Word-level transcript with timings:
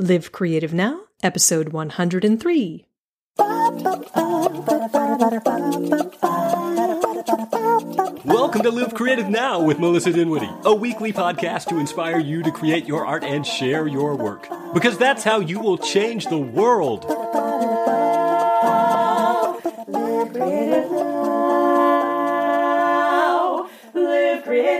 Live 0.00 0.32
Creative 0.32 0.72
Now, 0.72 1.02
episode 1.22 1.74
103. 1.74 2.86
Welcome 8.24 8.62
to 8.62 8.70
Live 8.70 8.94
Creative 8.94 9.28
Now 9.28 9.60
with 9.60 9.78
Melissa 9.78 10.10
Dinwiddie, 10.10 10.48
a 10.64 10.74
weekly 10.74 11.12
podcast 11.12 11.66
to 11.66 11.78
inspire 11.78 12.18
you 12.18 12.42
to 12.42 12.50
create 12.50 12.86
your 12.86 13.04
art 13.04 13.24
and 13.24 13.46
share 13.46 13.86
your 13.86 14.16
work. 14.16 14.48
Because 14.72 14.96
that's 14.96 15.22
how 15.22 15.40
you 15.40 15.60
will 15.60 15.76
change 15.76 16.28
the 16.28 16.38
world. 16.38 17.04
Live 19.86 20.32
creative 20.32 20.90
now. 20.90 21.30
Live 23.92 24.44
creative 24.44 24.79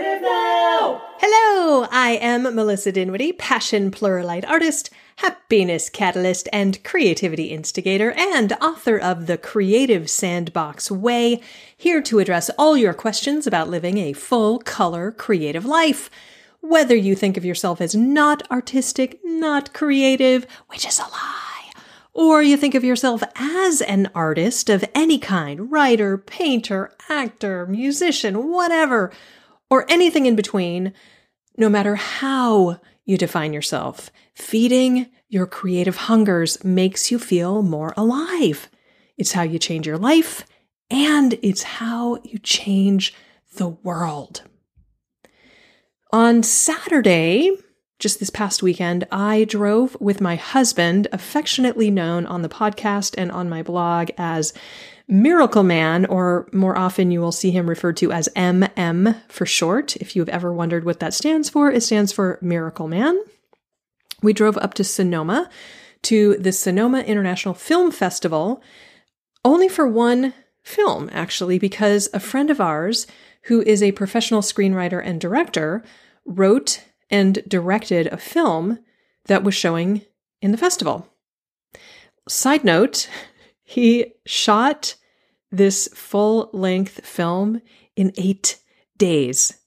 I 2.03 2.13
am 2.13 2.55
Melissa 2.55 2.91
Dinwiddie, 2.91 3.33
passion 3.33 3.91
pluralist 3.91 4.43
artist, 4.45 4.89
happiness 5.17 5.87
catalyst, 5.87 6.49
and 6.51 6.83
creativity 6.83 7.51
instigator, 7.51 8.11
and 8.13 8.53
author 8.53 8.97
of 8.97 9.27
The 9.27 9.37
Creative 9.37 10.09
Sandbox 10.09 10.89
Way, 10.89 11.41
here 11.77 12.01
to 12.01 12.17
address 12.17 12.49
all 12.57 12.75
your 12.75 12.95
questions 12.95 13.45
about 13.45 13.69
living 13.69 13.99
a 13.99 14.13
full 14.13 14.57
color 14.57 15.11
creative 15.11 15.63
life. 15.63 16.09
Whether 16.61 16.95
you 16.95 17.15
think 17.15 17.37
of 17.37 17.45
yourself 17.45 17.79
as 17.79 17.93
not 17.93 18.49
artistic, 18.49 19.19
not 19.23 19.71
creative, 19.71 20.47
which 20.69 20.87
is 20.87 20.97
a 20.97 21.03
lie, 21.03 21.71
or 22.15 22.41
you 22.41 22.57
think 22.57 22.73
of 22.73 22.83
yourself 22.83 23.21
as 23.35 23.79
an 23.79 24.09
artist 24.15 24.71
of 24.71 24.83
any 24.95 25.19
kind 25.19 25.71
writer, 25.71 26.17
painter, 26.17 26.95
actor, 27.09 27.67
musician, 27.67 28.49
whatever, 28.49 29.11
or 29.69 29.85
anything 29.87 30.25
in 30.25 30.35
between 30.35 30.93
no 31.57 31.69
matter 31.69 31.95
how 31.95 32.79
you 33.05 33.17
define 33.17 33.53
yourself, 33.53 34.11
feeding 34.33 35.07
your 35.27 35.45
creative 35.45 35.95
hungers 35.95 36.63
makes 36.63 37.11
you 37.11 37.17
feel 37.17 37.61
more 37.61 37.93
alive. 37.95 38.69
It's 39.17 39.31
how 39.31 39.43
you 39.43 39.59
change 39.59 39.87
your 39.87 39.97
life 39.97 40.45
and 40.89 41.37
it's 41.41 41.63
how 41.63 42.17
you 42.23 42.37
change 42.39 43.13
the 43.55 43.69
world. 43.69 44.43
On 46.11 46.43
Saturday, 46.43 47.51
just 47.99 48.19
this 48.19 48.29
past 48.29 48.61
weekend, 48.61 49.07
I 49.11 49.45
drove 49.45 49.95
with 50.01 50.19
my 50.19 50.35
husband, 50.35 51.07
affectionately 51.13 51.89
known 51.89 52.25
on 52.25 52.41
the 52.41 52.49
podcast 52.49 53.15
and 53.17 53.31
on 53.31 53.47
my 53.47 53.63
blog 53.63 54.09
as 54.17 54.53
Miracle 55.11 55.63
Man, 55.63 56.05
or 56.05 56.47
more 56.53 56.77
often 56.77 57.11
you 57.11 57.19
will 57.19 57.33
see 57.33 57.51
him 57.51 57.69
referred 57.69 57.97
to 57.97 58.13
as 58.13 58.29
MM 58.33 59.21
for 59.27 59.45
short. 59.45 59.97
If 59.97 60.15
you've 60.15 60.29
ever 60.29 60.53
wondered 60.53 60.85
what 60.85 61.01
that 61.01 61.13
stands 61.13 61.49
for, 61.49 61.69
it 61.69 61.81
stands 61.81 62.13
for 62.13 62.39
Miracle 62.41 62.87
Man. 62.87 63.21
We 64.23 64.31
drove 64.31 64.57
up 64.59 64.73
to 64.75 64.85
Sonoma 64.85 65.49
to 66.03 66.37
the 66.37 66.53
Sonoma 66.53 67.01
International 67.01 67.53
Film 67.53 67.91
Festival 67.91 68.63
only 69.43 69.67
for 69.67 69.85
one 69.85 70.33
film, 70.63 71.09
actually, 71.11 71.59
because 71.59 72.07
a 72.13 72.19
friend 72.21 72.49
of 72.49 72.61
ours, 72.61 73.05
who 73.43 73.61
is 73.63 73.83
a 73.83 73.91
professional 73.91 74.41
screenwriter 74.41 75.01
and 75.03 75.19
director, 75.19 75.83
wrote 76.25 76.85
and 77.09 77.43
directed 77.49 78.07
a 78.07 78.17
film 78.17 78.79
that 79.25 79.43
was 79.43 79.55
showing 79.55 80.03
in 80.41 80.53
the 80.53 80.57
festival. 80.57 81.05
Side 82.29 82.63
note, 82.63 83.09
he 83.63 84.13
shot 84.25 84.95
this 85.51 85.87
full 85.93 86.49
length 86.53 87.05
film 87.05 87.61
in 87.95 88.13
eight 88.17 88.59
days. 88.97 89.57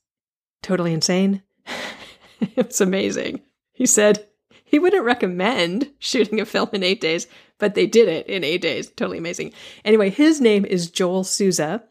Totally 0.63 0.93
insane. 0.93 1.43
it 2.41 2.67
was 2.67 2.81
amazing. 2.81 3.41
He 3.73 3.87
said 3.87 4.27
he 4.65 4.79
wouldn't 4.79 5.05
recommend 5.05 5.91
shooting 5.99 6.41
a 6.41 6.47
film 6.47 6.71
in 6.73 6.83
eight 6.83 7.01
days, 7.01 7.27
but 7.59 7.75
they 7.75 7.87
did 7.87 8.09
it 8.09 8.27
in 8.27 8.45
eight 8.45 8.63
days. 8.63 8.91
Totally 8.91 9.19
amazing. 9.19 9.53
Anyway, 9.85 10.11
his 10.11 10.41
name 10.41 10.65
is 10.65 10.91
Joel 10.91 11.25
Souza. 11.25 11.85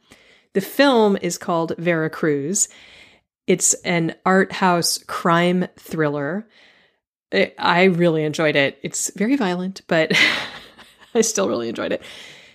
The 0.53 0.61
film 0.61 1.17
is 1.21 1.37
called 1.37 1.73
Veracruz. 1.77 2.67
It's 3.47 3.73
an 3.85 4.15
art 4.25 4.51
house 4.51 4.97
crime 4.97 5.67
thriller. 5.77 6.47
I 7.57 7.85
really 7.85 8.23
enjoyed 8.23 8.55
it. 8.55 8.79
It's 8.83 9.11
very 9.15 9.35
violent, 9.35 9.81
but 9.87 10.11
I 11.15 11.21
still 11.21 11.49
really 11.49 11.69
enjoyed 11.69 11.91
it. 11.91 12.03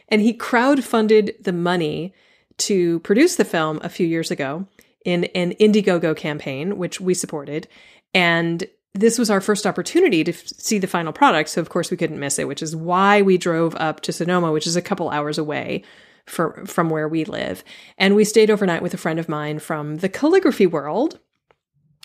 And 0.08 0.20
he 0.20 0.32
crowdfunded 0.32 1.42
the 1.42 1.52
money 1.52 2.14
to 2.58 3.00
produce 3.00 3.36
the 3.36 3.44
film 3.44 3.80
a 3.82 3.88
few 3.88 4.06
years 4.06 4.30
ago 4.30 4.66
in 5.04 5.24
an 5.26 5.52
Indiegogo 5.60 6.16
campaign, 6.16 6.76
which 6.76 7.00
we 7.00 7.14
supported. 7.14 7.68
And 8.14 8.64
this 8.94 9.18
was 9.18 9.30
our 9.30 9.40
first 9.40 9.66
opportunity 9.66 10.24
to 10.24 10.32
f- 10.32 10.46
see 10.46 10.78
the 10.78 10.86
final 10.86 11.12
product. 11.12 11.50
So, 11.50 11.60
of 11.60 11.68
course, 11.68 11.90
we 11.90 11.96
couldn't 11.96 12.18
miss 12.18 12.38
it, 12.38 12.48
which 12.48 12.62
is 12.62 12.74
why 12.74 13.22
we 13.22 13.38
drove 13.38 13.74
up 13.76 14.00
to 14.02 14.12
Sonoma, 14.12 14.50
which 14.50 14.66
is 14.66 14.76
a 14.76 14.82
couple 14.82 15.10
hours 15.10 15.38
away 15.38 15.84
for, 16.26 16.64
from 16.66 16.90
where 16.90 17.08
we 17.08 17.24
live. 17.24 17.62
And 17.96 18.16
we 18.16 18.24
stayed 18.24 18.50
overnight 18.50 18.82
with 18.82 18.94
a 18.94 18.98
friend 18.98 19.18
of 19.18 19.28
mine 19.28 19.60
from 19.60 19.98
the 19.98 20.08
calligraphy 20.08 20.66
world, 20.66 21.20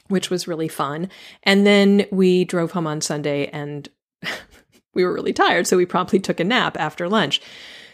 which 0.08 0.30
was 0.30 0.48
really 0.48 0.68
fun. 0.68 1.10
And 1.44 1.66
then 1.66 2.06
we 2.12 2.46
drove 2.46 2.72
home 2.72 2.88
on 2.88 3.02
Sunday 3.02 3.48
and 3.48 3.90
we 4.94 5.04
were 5.04 5.14
really 5.14 5.34
tired. 5.34 5.68
So 5.68 5.78
we 5.78 5.86
promptly 5.86 6.20
took 6.20 6.40
a 6.40 6.44
nap 6.44 6.78
after 6.78 7.10
lunch. 7.10 7.42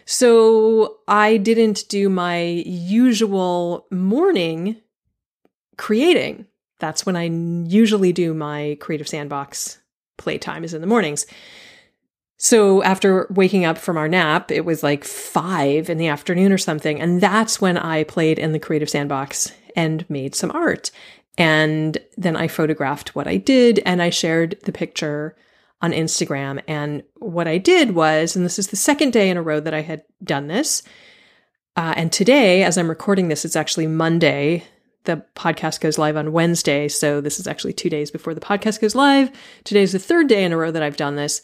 So 0.06 0.98
I 1.08 1.38
didn't 1.38 1.88
do 1.88 2.10
my 2.10 2.42
usual 2.66 3.86
morning 3.92 4.78
creating. 5.78 6.48
That's 6.80 7.06
when 7.06 7.16
I 7.16 7.24
usually 7.24 8.12
do 8.12 8.34
my 8.34 8.78
creative 8.80 9.08
sandbox 9.08 9.80
playtime 10.18 10.64
is 10.64 10.74
in 10.74 10.82
the 10.82 10.88
mornings. 10.88 11.26
So 12.38 12.82
after 12.84 13.28
waking 13.30 13.66
up 13.66 13.78
from 13.78 13.98
our 13.98 14.08
nap, 14.08 14.50
it 14.50 14.64
was 14.64 14.82
like 14.82 15.04
five 15.04 15.90
in 15.90 15.98
the 15.98 16.08
afternoon 16.08 16.52
or 16.52 16.58
something. 16.58 17.00
And 17.00 17.20
that's 17.20 17.60
when 17.60 17.78
I 17.78 18.04
played 18.06 18.40
in 18.40 18.54
the 18.54 18.60
creative 18.60 18.90
sandbox 18.90 19.52
and 19.76 20.10
made 20.10 20.36
some 20.36 20.52
art. 20.52 20.90
And 21.38 21.98
then 22.18 22.36
I 22.36 22.48
photographed 22.48 23.14
what 23.14 23.28
I 23.28 23.38
did 23.38 23.82
and 23.86 24.02
I 24.02 24.10
shared 24.10 24.58
the 24.64 24.72
picture 24.72 25.36
on 25.82 25.92
Instagram. 25.92 26.62
And 26.68 27.04
what 27.16 27.48
I 27.48 27.58
did 27.58 27.92
was, 27.96 28.36
and 28.36 28.46
this 28.46 28.60
is 28.60 28.68
the 28.68 28.76
second 28.76 29.14
day 29.14 29.30
in 29.30 29.38
a 29.38 29.42
row 29.42 29.60
that 29.60 29.74
I 29.74 29.82
had 29.82 30.04
done 30.24 30.48
this. 30.48 30.84
Uh, 31.76 31.94
and 31.96 32.12
today, 32.12 32.64
as 32.64 32.78
I'm 32.78 32.90
recording 32.90 33.30
this, 33.30 33.46
it's 33.46 33.56
actually 33.56 33.88
Monday. 33.88 34.66
The 35.06 35.24
podcast 35.36 35.80
goes 35.80 35.98
live 35.98 36.18
on 36.18 36.34
Wednesday. 36.34 36.90
So 36.90 37.22
this 37.22 37.40
is 37.40 37.48
actually 37.48 37.74
two 37.74 37.90
days 37.90 38.12
before 38.12 38.34
the 38.34 38.42
podcast 38.42 38.82
goes 38.82 38.96
live. 38.96 39.32
Today's 39.64 39.94
the 39.94 40.00
third 40.00 40.28
day 40.28 40.44
in 40.44 40.52
a 40.52 40.58
row 40.58 40.72
that 40.72 40.84
I've 40.84 40.98
done 40.98 41.16
this. 41.16 41.42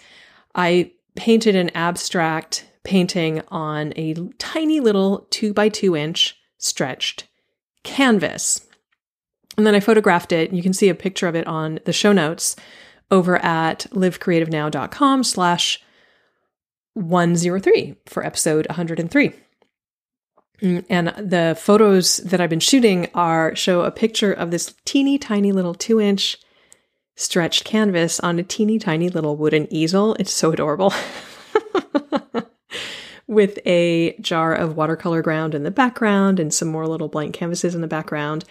I 0.54 0.92
painted 1.16 1.56
an 1.56 1.72
abstract 1.74 2.66
painting 2.84 3.42
on 3.48 3.94
a 3.96 4.14
tiny 4.38 4.82
little 4.82 5.28
two 5.30 5.54
by 5.54 5.70
two 5.70 5.96
inch 5.96 6.38
stretched 6.58 7.28
canvas. 7.84 8.66
And 9.58 9.66
then 9.66 9.76
I 9.76 9.80
photographed 9.80 10.34
it. 10.34 10.52
You 10.52 10.62
can 10.62 10.74
see 10.74 10.90
a 10.90 10.96
picture 10.96 11.28
of 11.28 11.36
it 11.36 11.48
on 11.48 11.80
the 11.86 11.94
show 11.94 12.12
notes 12.12 12.58
over 13.12 13.38
at 13.44 13.88
livecreativenow.com 13.92 15.24
slash 15.24 15.82
103 16.94 17.96
for 18.06 18.26
episode 18.26 18.68
103. 18.68 19.34
Mm, 20.62 20.86
and 20.90 21.08
the 21.18 21.58
photos 21.60 22.18
that 22.18 22.40
I've 22.40 22.50
been 22.50 22.60
shooting 22.60 23.10
are 23.14 23.56
show 23.56 23.82
a 23.82 23.92
picture 23.92 24.32
of 24.32 24.52
this 24.52 24.74
teeny 24.86 25.18
tiny 25.18 25.52
little 25.52 25.74
two 25.74 26.00
inch 26.00 26.38
stretched 27.18 27.66
canvas 27.66 28.20
on 28.20 28.40
a 28.40 28.44
teeny 28.44 28.80
tiny 28.80 29.10
little 29.10 29.36
wooden 29.36 29.72
easel. 29.72 30.16
It's 30.16 30.32
so 30.32 30.52
adorable. 30.52 30.94
With 33.28 33.60
a 33.66 34.16
jar 34.20 34.54
of 34.54 34.78
watercolor 34.78 35.22
ground 35.22 35.56
in 35.56 35.64
the 35.64 35.72
background 35.72 36.40
and 36.40 36.54
some 36.54 36.68
more 36.68 36.88
little 36.88 37.08
blank 37.08 37.34
canvases 37.34 37.74
in 37.74 37.82
the 37.82 37.88
background. 37.88 38.46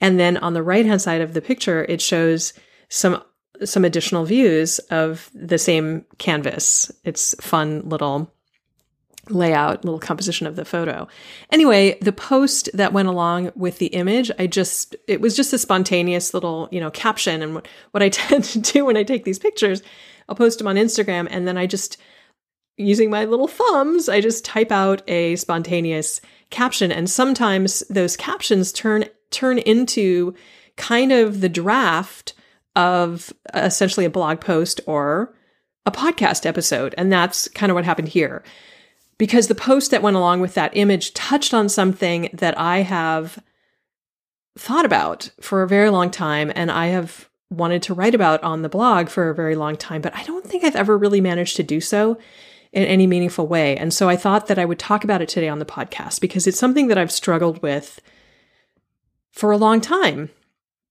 And 0.00 0.20
then 0.20 0.36
on 0.36 0.54
the 0.54 0.62
right 0.62 0.84
hand 0.86 1.02
side 1.02 1.20
of 1.20 1.34
the 1.34 1.40
picture, 1.40 1.84
it 1.88 2.00
shows 2.02 2.52
some 2.88 3.22
some 3.64 3.84
additional 3.84 4.24
views 4.24 4.78
of 4.90 5.30
the 5.34 5.58
same 5.58 6.04
canvas. 6.18 6.90
It's 7.04 7.34
fun 7.40 7.88
little 7.88 8.32
layout, 9.28 9.84
little 9.84 10.00
composition 10.00 10.46
of 10.46 10.56
the 10.56 10.64
photo. 10.64 11.06
Anyway, 11.52 11.98
the 12.00 12.12
post 12.12 12.68
that 12.74 12.92
went 12.92 13.08
along 13.08 13.52
with 13.54 13.78
the 13.78 13.88
image, 13.88 14.30
I 14.38 14.46
just, 14.46 14.96
it 15.06 15.20
was 15.20 15.36
just 15.36 15.52
a 15.52 15.58
spontaneous 15.58 16.34
little, 16.34 16.68
you 16.72 16.80
know, 16.80 16.90
caption. 16.90 17.42
And 17.42 17.54
what, 17.54 17.68
what 17.92 18.02
I 18.02 18.08
tend 18.10 18.44
to 18.44 18.58
do 18.58 18.84
when 18.84 18.96
I 18.96 19.02
take 19.02 19.24
these 19.24 19.38
pictures, 19.38 19.82
I'll 20.28 20.34
post 20.34 20.58
them 20.58 20.68
on 20.68 20.76
Instagram 20.76 21.28
and 21.30 21.46
then 21.46 21.56
I 21.56 21.66
just, 21.66 21.96
using 22.76 23.10
my 23.10 23.24
little 23.26 23.48
thumbs, 23.48 24.08
I 24.08 24.20
just 24.20 24.44
type 24.44 24.72
out 24.72 25.02
a 25.08 25.36
spontaneous 25.36 26.20
caption. 26.48 26.90
And 26.90 27.10
sometimes 27.10 27.80
those 27.90 28.16
captions 28.16 28.72
turn, 28.72 29.04
turn 29.30 29.58
into 29.58 30.34
kind 30.76 31.12
of 31.12 31.40
the 31.40 31.48
draft 31.48 32.32
of 32.76 33.32
essentially 33.54 34.06
a 34.06 34.10
blog 34.10 34.40
post 34.40 34.80
or 34.86 35.34
a 35.86 35.90
podcast 35.90 36.46
episode. 36.46 36.94
And 36.96 37.12
that's 37.12 37.48
kind 37.48 37.70
of 37.70 37.74
what 37.74 37.84
happened 37.84 38.08
here. 38.08 38.42
Because 39.18 39.48
the 39.48 39.54
post 39.54 39.90
that 39.90 40.02
went 40.02 40.16
along 40.16 40.40
with 40.40 40.54
that 40.54 40.76
image 40.76 41.12
touched 41.12 41.52
on 41.52 41.68
something 41.68 42.30
that 42.32 42.58
I 42.58 42.78
have 42.78 43.38
thought 44.56 44.84
about 44.84 45.30
for 45.40 45.62
a 45.62 45.68
very 45.68 45.90
long 45.90 46.10
time. 46.10 46.50
And 46.54 46.70
I 46.70 46.86
have 46.86 47.28
wanted 47.50 47.82
to 47.82 47.94
write 47.94 48.14
about 48.14 48.42
on 48.42 48.62
the 48.62 48.68
blog 48.68 49.08
for 49.08 49.28
a 49.28 49.34
very 49.34 49.56
long 49.56 49.76
time, 49.76 50.00
but 50.00 50.14
I 50.14 50.22
don't 50.22 50.46
think 50.46 50.64
I've 50.64 50.76
ever 50.76 50.96
really 50.96 51.20
managed 51.20 51.56
to 51.56 51.62
do 51.62 51.80
so 51.80 52.16
in 52.72 52.84
any 52.84 53.06
meaningful 53.06 53.48
way. 53.48 53.76
And 53.76 53.92
so 53.92 54.08
I 54.08 54.16
thought 54.16 54.46
that 54.46 54.58
I 54.58 54.64
would 54.64 54.78
talk 54.78 55.02
about 55.02 55.20
it 55.20 55.28
today 55.28 55.48
on 55.48 55.58
the 55.58 55.64
podcast 55.64 56.20
because 56.20 56.46
it's 56.46 56.58
something 56.58 56.86
that 56.86 56.98
I've 56.98 57.10
struggled 57.10 57.60
with 57.62 58.00
for 59.32 59.50
a 59.50 59.56
long 59.56 59.80
time, 59.80 60.30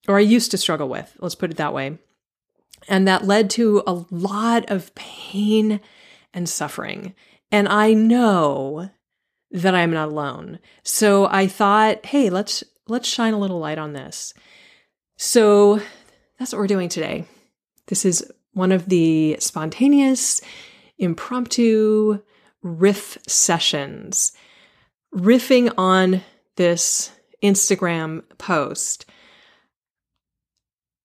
or 0.10 0.18
I 0.18 0.22
used 0.22 0.50
to 0.52 0.58
struggle 0.58 0.90
with, 0.90 1.16
let's 1.20 1.36
put 1.36 1.52
it 1.52 1.58
that 1.58 1.74
way. 1.74 2.00
And 2.88 3.08
that 3.08 3.28
led 3.28 3.50
to 3.52 3.84
a 3.86 4.06
lot 4.10 4.70
of 4.72 4.94
pain 4.96 5.80
and 6.34 6.50
suffering. 6.50 7.14
And 7.52 7.68
I 7.68 7.94
know 7.94 8.90
that 9.52 9.76
I'm 9.76 9.92
not 9.92 10.10
alone. 10.10 10.58
So 10.84 11.28
I 11.28 11.46
thought, 11.46 12.08
hey, 12.08 12.32
let's 12.32 12.64
let's 12.88 13.08
shine 13.08 13.34
a 13.34 13.40
little 13.40 13.60
light 13.60 13.78
on 13.78 13.94
this. 13.94 14.34
So 15.16 15.80
that's 16.40 16.52
what 16.54 16.60
we're 16.60 16.68
doing 16.68 16.90
today. 16.90 17.26
This 17.86 18.04
is 18.04 18.32
one 18.54 18.72
of 18.72 18.90
the 18.90 19.38
spontaneous, 19.40 20.42
impromptu 20.98 22.20
riff 22.64 23.20
sessions, 23.28 24.32
riffing 25.14 25.72
on 25.78 26.22
this 26.56 27.12
Instagram 27.44 28.24
post. 28.40 29.06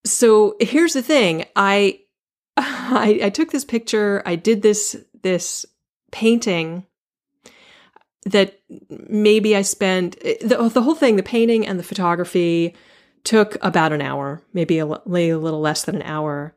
So 0.05 0.55
here's 0.59 0.93
the 0.93 1.01
thing. 1.01 1.45
I, 1.55 1.99
I 2.57 3.19
I 3.23 3.29
took 3.29 3.51
this 3.51 3.65
picture, 3.65 4.21
I 4.25 4.35
did 4.35 4.61
this 4.61 4.95
this 5.21 5.65
painting 6.11 6.85
that 8.25 8.59
maybe 8.89 9.55
I 9.55 9.61
spent 9.61 10.19
the, 10.19 10.69
the 10.73 10.81
whole 10.81 10.95
thing, 10.95 11.15
the 11.15 11.23
painting 11.23 11.67
and 11.67 11.77
the 11.77 11.83
photography 11.83 12.75
took 13.23 13.57
about 13.63 13.93
an 13.93 14.01
hour, 14.01 14.41
maybe 14.53 14.79
a, 14.79 14.85
a 14.85 14.99
little 15.05 15.61
less 15.61 15.83
than 15.83 15.95
an 15.95 16.01
hour. 16.03 16.55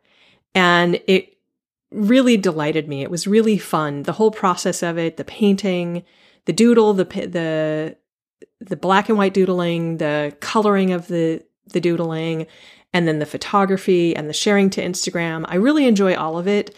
And 0.54 1.00
it 1.06 1.36
really 1.90 2.36
delighted 2.36 2.88
me. 2.88 3.02
It 3.02 3.10
was 3.10 3.26
really 3.26 3.58
fun. 3.58 4.04
The 4.04 4.12
whole 4.12 4.30
process 4.30 4.82
of 4.82 4.98
it, 4.98 5.16
the 5.16 5.24
painting, 5.24 6.04
the 6.46 6.52
doodle, 6.52 6.94
the, 6.94 7.04
the, 7.04 7.96
the 8.60 8.76
black 8.76 9.08
and 9.08 9.18
white 9.18 9.34
doodling, 9.34 9.98
the 9.98 10.36
coloring 10.40 10.92
of 10.92 11.08
the, 11.08 11.42
the 11.72 11.80
doodling, 11.80 12.46
and 12.92 13.06
then 13.06 13.18
the 13.18 13.26
photography 13.26 14.14
and 14.16 14.28
the 14.28 14.34
sharing 14.34 14.70
to 14.70 14.82
Instagram. 14.82 15.44
I 15.48 15.56
really 15.56 15.86
enjoy 15.86 16.14
all 16.14 16.38
of 16.38 16.48
it 16.48 16.74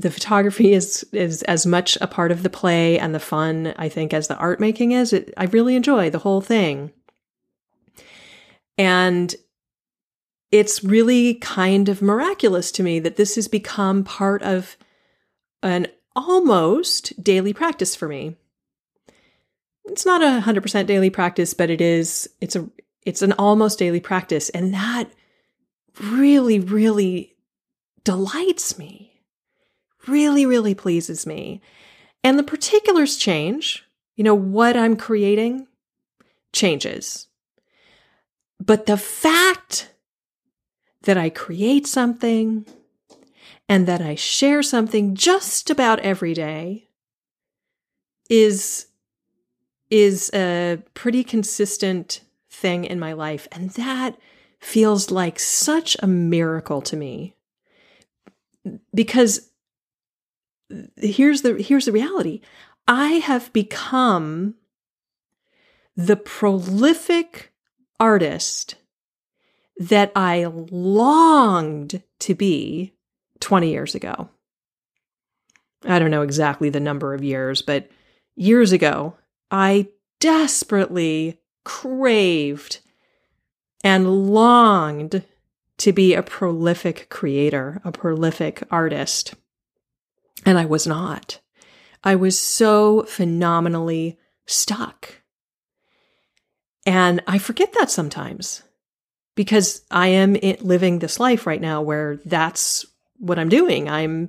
the 0.00 0.10
photography 0.10 0.72
is 0.72 1.04
is 1.12 1.42
as 1.42 1.66
much 1.66 1.98
a 2.00 2.06
part 2.06 2.32
of 2.32 2.42
the 2.42 2.50
play 2.50 2.98
and 2.98 3.14
the 3.14 3.20
fun 3.20 3.74
I 3.76 3.88
think 3.88 4.14
as 4.14 4.28
the 4.28 4.36
art 4.36 4.58
making 4.58 4.92
is. 4.92 5.12
It, 5.12 5.32
I 5.36 5.44
really 5.44 5.76
enjoy 5.76 6.08
the 6.08 6.18
whole 6.18 6.40
thing. 6.40 6.92
And 8.78 9.34
it's 10.50 10.82
really 10.82 11.34
kind 11.34 11.88
of 11.88 12.00
miraculous 12.00 12.72
to 12.72 12.82
me 12.82 12.98
that 13.00 13.16
this 13.16 13.34
has 13.34 13.46
become 13.46 14.02
part 14.02 14.42
of 14.42 14.76
an 15.62 15.86
almost 16.16 17.22
daily 17.22 17.52
practice 17.52 17.94
for 17.94 18.08
me. 18.08 18.36
It's 19.84 20.06
not 20.06 20.22
a 20.22 20.42
100% 20.44 20.86
daily 20.86 21.10
practice, 21.10 21.52
but 21.52 21.68
it 21.68 21.82
is 21.82 22.28
it's 22.40 22.56
a 22.56 22.68
it's 23.04 23.22
an 23.22 23.32
almost 23.32 23.78
daily 23.78 24.00
practice 24.00 24.48
and 24.50 24.72
that 24.72 25.10
really 25.98 26.60
really 26.60 27.34
delights 28.04 28.78
me 28.78 29.10
really, 30.06 30.46
really 30.46 30.74
pleases 30.74 31.26
me. 31.26 31.60
And 32.22 32.38
the 32.38 32.44
particulars 32.44 33.16
change. 33.16 33.84
You 34.16 34.24
know, 34.24 34.34
what 34.34 34.76
I'm 34.76 34.96
creating 34.96 35.66
changes. 36.52 37.28
But 38.58 38.84
the 38.84 38.98
fact 38.98 39.94
that 41.02 41.16
I 41.16 41.30
create 41.30 41.86
something 41.86 42.66
and 43.68 43.86
that 43.86 44.02
I 44.02 44.14
share 44.16 44.62
something 44.62 45.14
just 45.14 45.70
about 45.70 46.00
every 46.00 46.34
day 46.34 46.88
is 48.28 48.86
is 49.88 50.30
a 50.34 50.78
pretty 50.94 51.24
consistent 51.24 52.20
thing 52.50 52.84
in 52.84 53.00
my 53.00 53.12
life 53.12 53.48
and 53.50 53.70
that 53.70 54.16
feels 54.60 55.10
like 55.10 55.38
such 55.38 55.96
a 56.00 56.06
miracle 56.06 56.82
to 56.82 56.96
me 56.96 57.34
because 58.94 59.50
here's 60.96 61.42
the 61.42 61.54
here's 61.62 61.86
the 61.86 61.92
reality. 61.92 62.40
I 62.86 63.14
have 63.14 63.52
become 63.52 64.54
the 65.96 66.16
prolific 66.16 67.52
artist 67.98 68.76
that 69.76 70.12
I 70.14 70.44
longed 70.44 72.02
to 72.20 72.34
be 72.34 72.94
20 73.40 73.70
years 73.70 73.94
ago. 73.94 74.28
I 75.84 75.98
don't 75.98 76.10
know 76.10 76.22
exactly 76.22 76.68
the 76.68 76.80
number 76.80 77.14
of 77.14 77.24
years, 77.24 77.62
but 77.62 77.88
years 78.36 78.72
ago, 78.72 79.16
I 79.50 79.88
desperately 80.20 81.40
craved 81.64 82.80
and 83.82 84.32
longed 84.32 85.24
to 85.78 85.92
be 85.92 86.14
a 86.14 86.22
prolific 86.22 87.08
creator, 87.08 87.80
a 87.84 87.92
prolific 87.92 88.62
artist. 88.70 89.34
And 90.44 90.58
I 90.58 90.66
was 90.66 90.86
not. 90.86 91.40
I 92.04 92.16
was 92.16 92.38
so 92.38 93.04
phenomenally 93.04 94.18
stuck. 94.46 95.22
And 96.86 97.22
I 97.26 97.38
forget 97.38 97.72
that 97.74 97.90
sometimes 97.90 98.62
because 99.34 99.82
I 99.90 100.08
am 100.08 100.34
living 100.60 100.98
this 100.98 101.20
life 101.20 101.46
right 101.46 101.60
now 101.60 101.82
where 101.82 102.16
that's 102.24 102.84
what 103.18 103.38
I'm 103.38 103.48
doing. 103.48 103.88
I'm, 103.88 104.28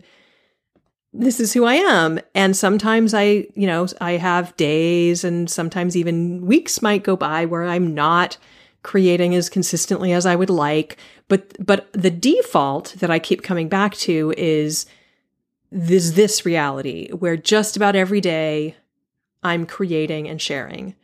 this 1.12 1.39
is 1.39 1.53
who 1.53 1.65
I 1.65 1.75
am. 1.75 2.19
And 2.36 2.56
sometimes 2.56 3.13
I, 3.13 3.48
you 3.56 3.68
know, 3.68 3.88
I 4.00 4.13
have 4.13 4.56
days 4.57 5.24
and 5.24 5.50
sometimes 5.50 5.98
even 5.98 6.45
weeks 6.45 6.81
might 6.81 7.03
go 7.03 7.15
by 7.15 7.45
where 7.45 7.65
I'm 7.65 7.94
not 7.94 8.38
creating 8.83 9.36
as 9.36 9.50
consistently 9.50 10.12
as 10.12 10.25
I 10.25 10.36
would 10.36 10.50
like. 10.50 10.98
But, 11.28 11.63
but 11.63 11.92
the 11.94 12.12
default 12.12 12.95
that 13.00 13.12
I 13.12 13.19
keep 13.19 13.44
coming 13.44 13.69
back 13.69 13.95
to 13.95 14.33
is, 14.38 14.86
this 15.72 16.12
this 16.12 16.45
reality 16.45 17.10
where 17.12 17.38
just 17.38 17.78
about 17.78 17.95
every 17.95 18.19
day 18.19 18.75
I'm 19.42 19.66
creating 19.66 20.28
and 20.28 20.42
sharing. 20.42 20.95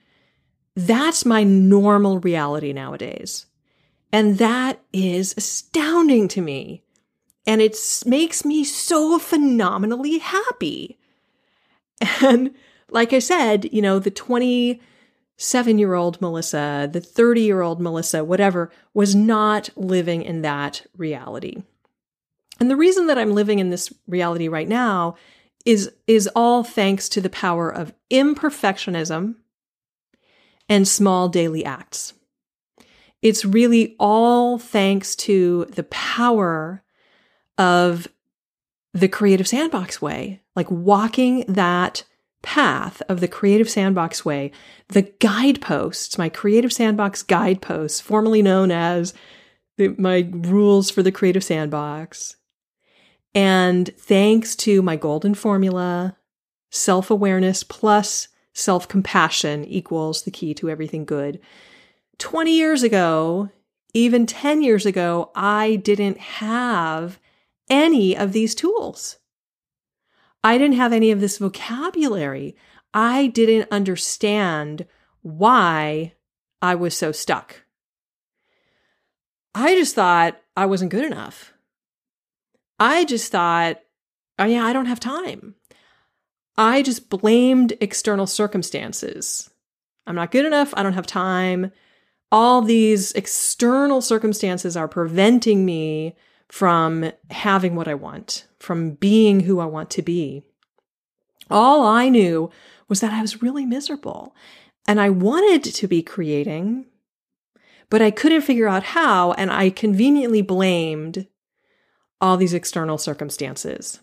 That's 0.75 1.25
my 1.25 1.43
normal 1.43 2.19
reality 2.19 2.73
nowadays. 2.73 3.45
And 4.11 4.37
that 4.37 4.81
is 4.93 5.33
astounding 5.37 6.27
to 6.29 6.41
me. 6.41 6.83
And 7.47 7.61
it 7.61 7.77
makes 8.05 8.45
me 8.45 8.63
so 8.63 9.17
phenomenally 9.17 10.19
happy. 10.19 10.99
And 12.21 12.53
like 12.89 13.13
I 13.13 13.19
said, 13.19 13.73
you 13.73 13.81
know, 13.81 13.99
the 13.99 14.11
27 15.37 15.77
year 15.77 15.93
old 15.93 16.19
Melissa, 16.19 16.89
the 16.91 16.99
30 16.99 17.41
year 17.41 17.61
old 17.61 17.79
Melissa, 17.79 18.23
whatever, 18.23 18.71
was 18.95 19.13
not 19.13 19.69
living 19.75 20.23
in 20.23 20.41
that 20.41 20.85
reality. 20.97 21.61
And 22.59 22.71
the 22.71 22.75
reason 22.75 23.05
that 23.05 23.19
I'm 23.19 23.33
living 23.33 23.59
in 23.59 23.69
this 23.69 23.93
reality 24.07 24.47
right 24.47 24.67
now 24.67 25.15
is, 25.63 25.91
is 26.07 26.27
all 26.35 26.63
thanks 26.63 27.07
to 27.09 27.21
the 27.21 27.29
power 27.29 27.69
of 27.69 27.93
imperfectionism 28.09 29.35
and 30.67 30.87
small 30.87 31.29
daily 31.29 31.63
acts. 31.63 32.13
It's 33.21 33.45
really 33.45 33.95
all 33.99 34.57
thanks 34.57 35.15
to 35.17 35.65
the 35.65 35.83
power 35.83 36.83
of 37.59 38.07
the 38.93 39.07
creative 39.07 39.47
sandbox 39.47 40.01
way, 40.01 40.41
like 40.55 40.69
walking 40.71 41.45
that 41.47 42.05
path 42.47 43.01
of 43.09 43.19
the 43.19 43.27
creative 43.27 43.69
sandbox 43.69 44.23
way, 44.23 44.49
the 44.87 45.01
guideposts, 45.01 46.17
my 46.17 46.29
creative 46.29 46.71
sandbox 46.71 47.21
guideposts, 47.21 47.99
formerly 47.99 48.41
known 48.41 48.71
as 48.71 49.13
the, 49.75 49.89
my 49.97 50.29
rules 50.31 50.89
for 50.89 51.03
the 51.03 51.11
creative 51.11 51.43
sandbox, 51.43 52.37
and 53.35 53.93
thanks 53.99 54.55
to 54.55 54.81
my 54.81 54.95
golden 54.95 55.35
formula, 55.35 56.15
self 56.71 57.11
awareness 57.11 57.63
plus 57.63 58.29
self 58.53 58.87
compassion 58.87 59.65
equals 59.65 60.23
the 60.23 60.31
key 60.31 60.53
to 60.53 60.69
everything 60.69 61.03
good. 61.03 61.41
20 62.17 62.55
years 62.55 62.81
ago, 62.81 63.49
even 63.93 64.25
10 64.25 64.63
years 64.63 64.85
ago, 64.85 65.31
I 65.35 65.75
didn't 65.75 66.17
have 66.17 67.19
any 67.69 68.15
of 68.15 68.31
these 68.31 68.55
tools. 68.55 69.17
I 70.47 70.57
didn't 70.57 70.77
have 70.77 70.93
any 70.93 71.11
of 71.11 71.19
this 71.19 71.39
vocabulary. 71.39 72.55
I 72.93 73.27
didn't 73.27 73.67
understand 73.69 74.85
why 75.21 76.13
I 76.61 76.73
was 76.73 76.95
so 76.95 77.11
stuck. 77.11 77.65
I 79.53 79.75
just 79.75 79.93
thought 79.93 80.39
I 80.55 80.65
wasn't 80.65 80.91
good 80.91 81.03
enough. 81.03 81.51
I 82.79 83.03
just 83.03 83.29
thought, 83.29 83.81
oh, 84.39 84.45
yeah, 84.45 84.63
I 84.63 84.71
don't 84.71 84.85
have 84.85 85.01
time. 85.01 85.55
I 86.57 86.81
just 86.81 87.09
blamed 87.09 87.73
external 87.81 88.25
circumstances. 88.25 89.49
I'm 90.05 90.15
not 90.15 90.31
good 90.31 90.45
enough. 90.45 90.73
I 90.77 90.83
don't 90.83 90.93
have 90.93 91.07
time. 91.07 91.73
All 92.31 92.61
these 92.61 93.11
external 93.11 93.99
circumstances 93.99 94.77
are 94.77 94.87
preventing 94.87 95.65
me 95.65 96.15
from 96.49 97.11
having 97.29 97.75
what 97.75 97.87
I 97.87 97.93
want, 97.93 98.47
from 98.59 98.91
being 98.91 99.41
who 99.41 99.59
I 99.59 99.65
want 99.65 99.89
to 99.91 100.01
be. 100.01 100.43
All 101.49 101.85
I 101.85 102.09
knew 102.09 102.49
was 102.87 102.99
that 103.01 103.13
I 103.13 103.21
was 103.21 103.41
really 103.41 103.65
miserable 103.65 104.35
and 104.87 104.99
I 104.99 105.09
wanted 105.09 105.63
to 105.63 105.87
be 105.87 106.01
creating, 106.01 106.85
but 107.89 108.01
I 108.01 108.11
couldn't 108.11 108.41
figure 108.41 108.67
out 108.67 108.83
how. 108.83 109.33
And 109.33 109.51
I 109.51 109.69
conveniently 109.69 110.41
blamed 110.41 111.27
all 112.21 112.37
these 112.37 112.53
external 112.53 112.97
circumstances. 112.97 113.99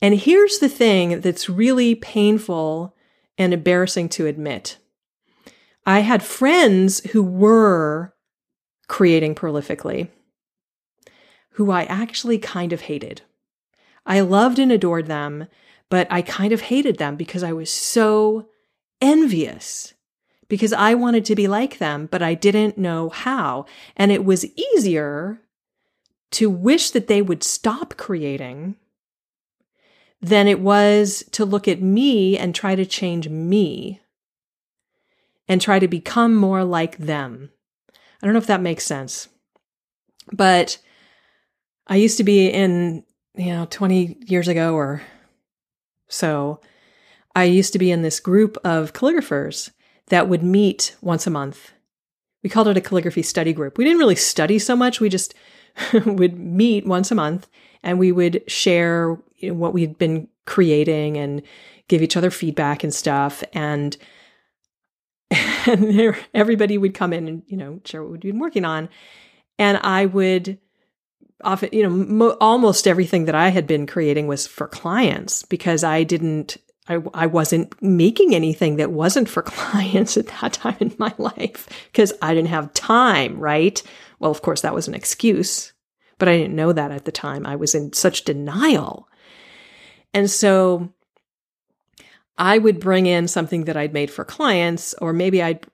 And 0.00 0.18
here's 0.18 0.58
the 0.58 0.68
thing 0.68 1.20
that's 1.20 1.48
really 1.48 1.94
painful 1.94 2.94
and 3.38 3.54
embarrassing 3.54 4.08
to 4.10 4.26
admit. 4.26 4.78
I 5.86 6.00
had 6.00 6.22
friends 6.22 7.00
who 7.10 7.22
were 7.22 8.14
creating 8.88 9.34
prolifically, 9.34 10.08
who 11.52 11.70
I 11.70 11.84
actually 11.84 12.38
kind 12.38 12.72
of 12.72 12.82
hated. 12.82 13.22
I 14.04 14.20
loved 14.20 14.58
and 14.58 14.72
adored 14.72 15.06
them, 15.06 15.46
but 15.88 16.06
I 16.10 16.22
kind 16.22 16.52
of 16.52 16.62
hated 16.62 16.98
them 16.98 17.16
because 17.16 17.42
I 17.42 17.52
was 17.52 17.70
so 17.70 18.48
envious 19.00 19.94
because 20.48 20.72
I 20.72 20.94
wanted 20.94 21.24
to 21.26 21.34
be 21.34 21.48
like 21.48 21.78
them, 21.78 22.08
but 22.10 22.22
I 22.22 22.34
didn't 22.34 22.76
know 22.76 23.08
how. 23.08 23.64
And 23.96 24.12
it 24.12 24.24
was 24.24 24.44
easier 24.74 25.40
to 26.32 26.50
wish 26.50 26.90
that 26.90 27.06
they 27.06 27.22
would 27.22 27.42
stop 27.42 27.96
creating 27.96 28.76
than 30.20 30.46
it 30.46 30.60
was 30.60 31.24
to 31.32 31.44
look 31.44 31.66
at 31.66 31.80
me 31.82 32.36
and 32.36 32.54
try 32.54 32.74
to 32.74 32.86
change 32.86 33.28
me 33.28 34.00
and 35.48 35.60
try 35.60 35.78
to 35.78 35.88
become 35.88 36.34
more 36.34 36.64
like 36.64 36.98
them. 36.98 37.50
I 38.22 38.26
don't 38.26 38.34
know 38.34 38.38
if 38.38 38.46
that 38.46 38.60
makes 38.60 38.84
sense. 38.84 39.28
But 40.32 40.78
I 41.86 41.96
used 41.96 42.16
to 42.18 42.24
be 42.24 42.48
in, 42.48 43.04
you 43.36 43.52
know, 43.52 43.66
20 43.68 44.18
years 44.26 44.48
ago 44.48 44.74
or 44.74 45.02
so, 46.08 46.60
I 47.34 47.44
used 47.44 47.72
to 47.72 47.78
be 47.78 47.90
in 47.90 48.02
this 48.02 48.20
group 48.20 48.58
of 48.64 48.92
calligraphers 48.92 49.70
that 50.08 50.28
would 50.28 50.42
meet 50.42 50.96
once 51.00 51.26
a 51.26 51.30
month. 51.30 51.72
We 52.42 52.50
called 52.50 52.68
it 52.68 52.76
a 52.76 52.80
calligraphy 52.80 53.22
study 53.22 53.52
group. 53.52 53.78
We 53.78 53.84
didn't 53.84 54.00
really 54.00 54.16
study 54.16 54.58
so 54.58 54.76
much. 54.76 55.00
We 55.00 55.08
just 55.08 55.34
would 56.04 56.38
meet 56.38 56.86
once 56.86 57.10
a 57.10 57.14
month 57.14 57.48
and 57.82 57.98
we 57.98 58.12
would 58.12 58.42
share 58.50 59.18
you 59.38 59.48
know, 59.48 59.54
what 59.54 59.72
we'd 59.72 59.98
been 59.98 60.28
creating 60.44 61.16
and 61.16 61.42
give 61.88 62.02
each 62.02 62.16
other 62.16 62.30
feedback 62.30 62.84
and 62.84 62.92
stuff. 62.92 63.42
And, 63.52 63.96
and 65.30 65.98
there, 65.98 66.18
everybody 66.34 66.78
would 66.78 66.94
come 66.94 67.12
in 67.12 67.26
and, 67.26 67.42
you 67.46 67.56
know, 67.56 67.80
share 67.84 68.02
what 68.02 68.12
we'd 68.12 68.20
been 68.20 68.38
working 68.38 68.64
on. 68.64 68.88
And 69.58 69.78
I 69.78 70.06
would 70.06 70.58
often, 71.44 71.70
you 71.72 71.82
know, 71.82 71.90
mo- 71.90 72.36
almost 72.40 72.86
everything 72.86 73.26
that 73.26 73.34
I 73.34 73.48
had 73.48 73.66
been 73.66 73.86
creating 73.86 74.26
was 74.26 74.46
for 74.46 74.68
clients 74.68 75.42
because 75.44 75.84
I 75.84 76.04
didn't 76.04 76.58
I, 76.88 76.98
I 77.14 77.26
wasn't 77.26 77.80
making 77.80 78.34
anything 78.34 78.76
that 78.76 78.90
wasn't 78.90 79.28
for 79.28 79.42
clients 79.42 80.16
at 80.16 80.26
that 80.26 80.54
time 80.54 80.76
in 80.80 80.94
my 80.98 81.14
life 81.18 81.68
because 81.92 82.12
I 82.20 82.34
didn't 82.34 82.48
have 82.48 82.74
time, 82.74 83.38
right? 83.38 83.82
Well, 84.18 84.30
of 84.30 84.42
course, 84.42 84.62
that 84.62 84.74
was 84.74 84.88
an 84.88 84.94
excuse, 84.94 85.72
but 86.18 86.28
I 86.28 86.36
didn't 86.36 86.56
know 86.56 86.72
that 86.72 86.90
at 86.90 87.04
the 87.04 87.12
time. 87.12 87.46
I 87.46 87.56
was 87.56 87.74
in 87.74 87.92
such 87.92 88.24
denial. 88.24 89.08
And 90.12 90.30
so 90.30 90.92
I 92.36 92.58
would 92.58 92.80
bring 92.80 93.06
in 93.06 93.28
something 93.28 93.64
that 93.64 93.76
I'd 93.76 93.92
made 93.92 94.10
for 94.10 94.24
clients, 94.24 94.94
or 94.94 95.12
maybe 95.12 95.42
I'd, 95.42 95.64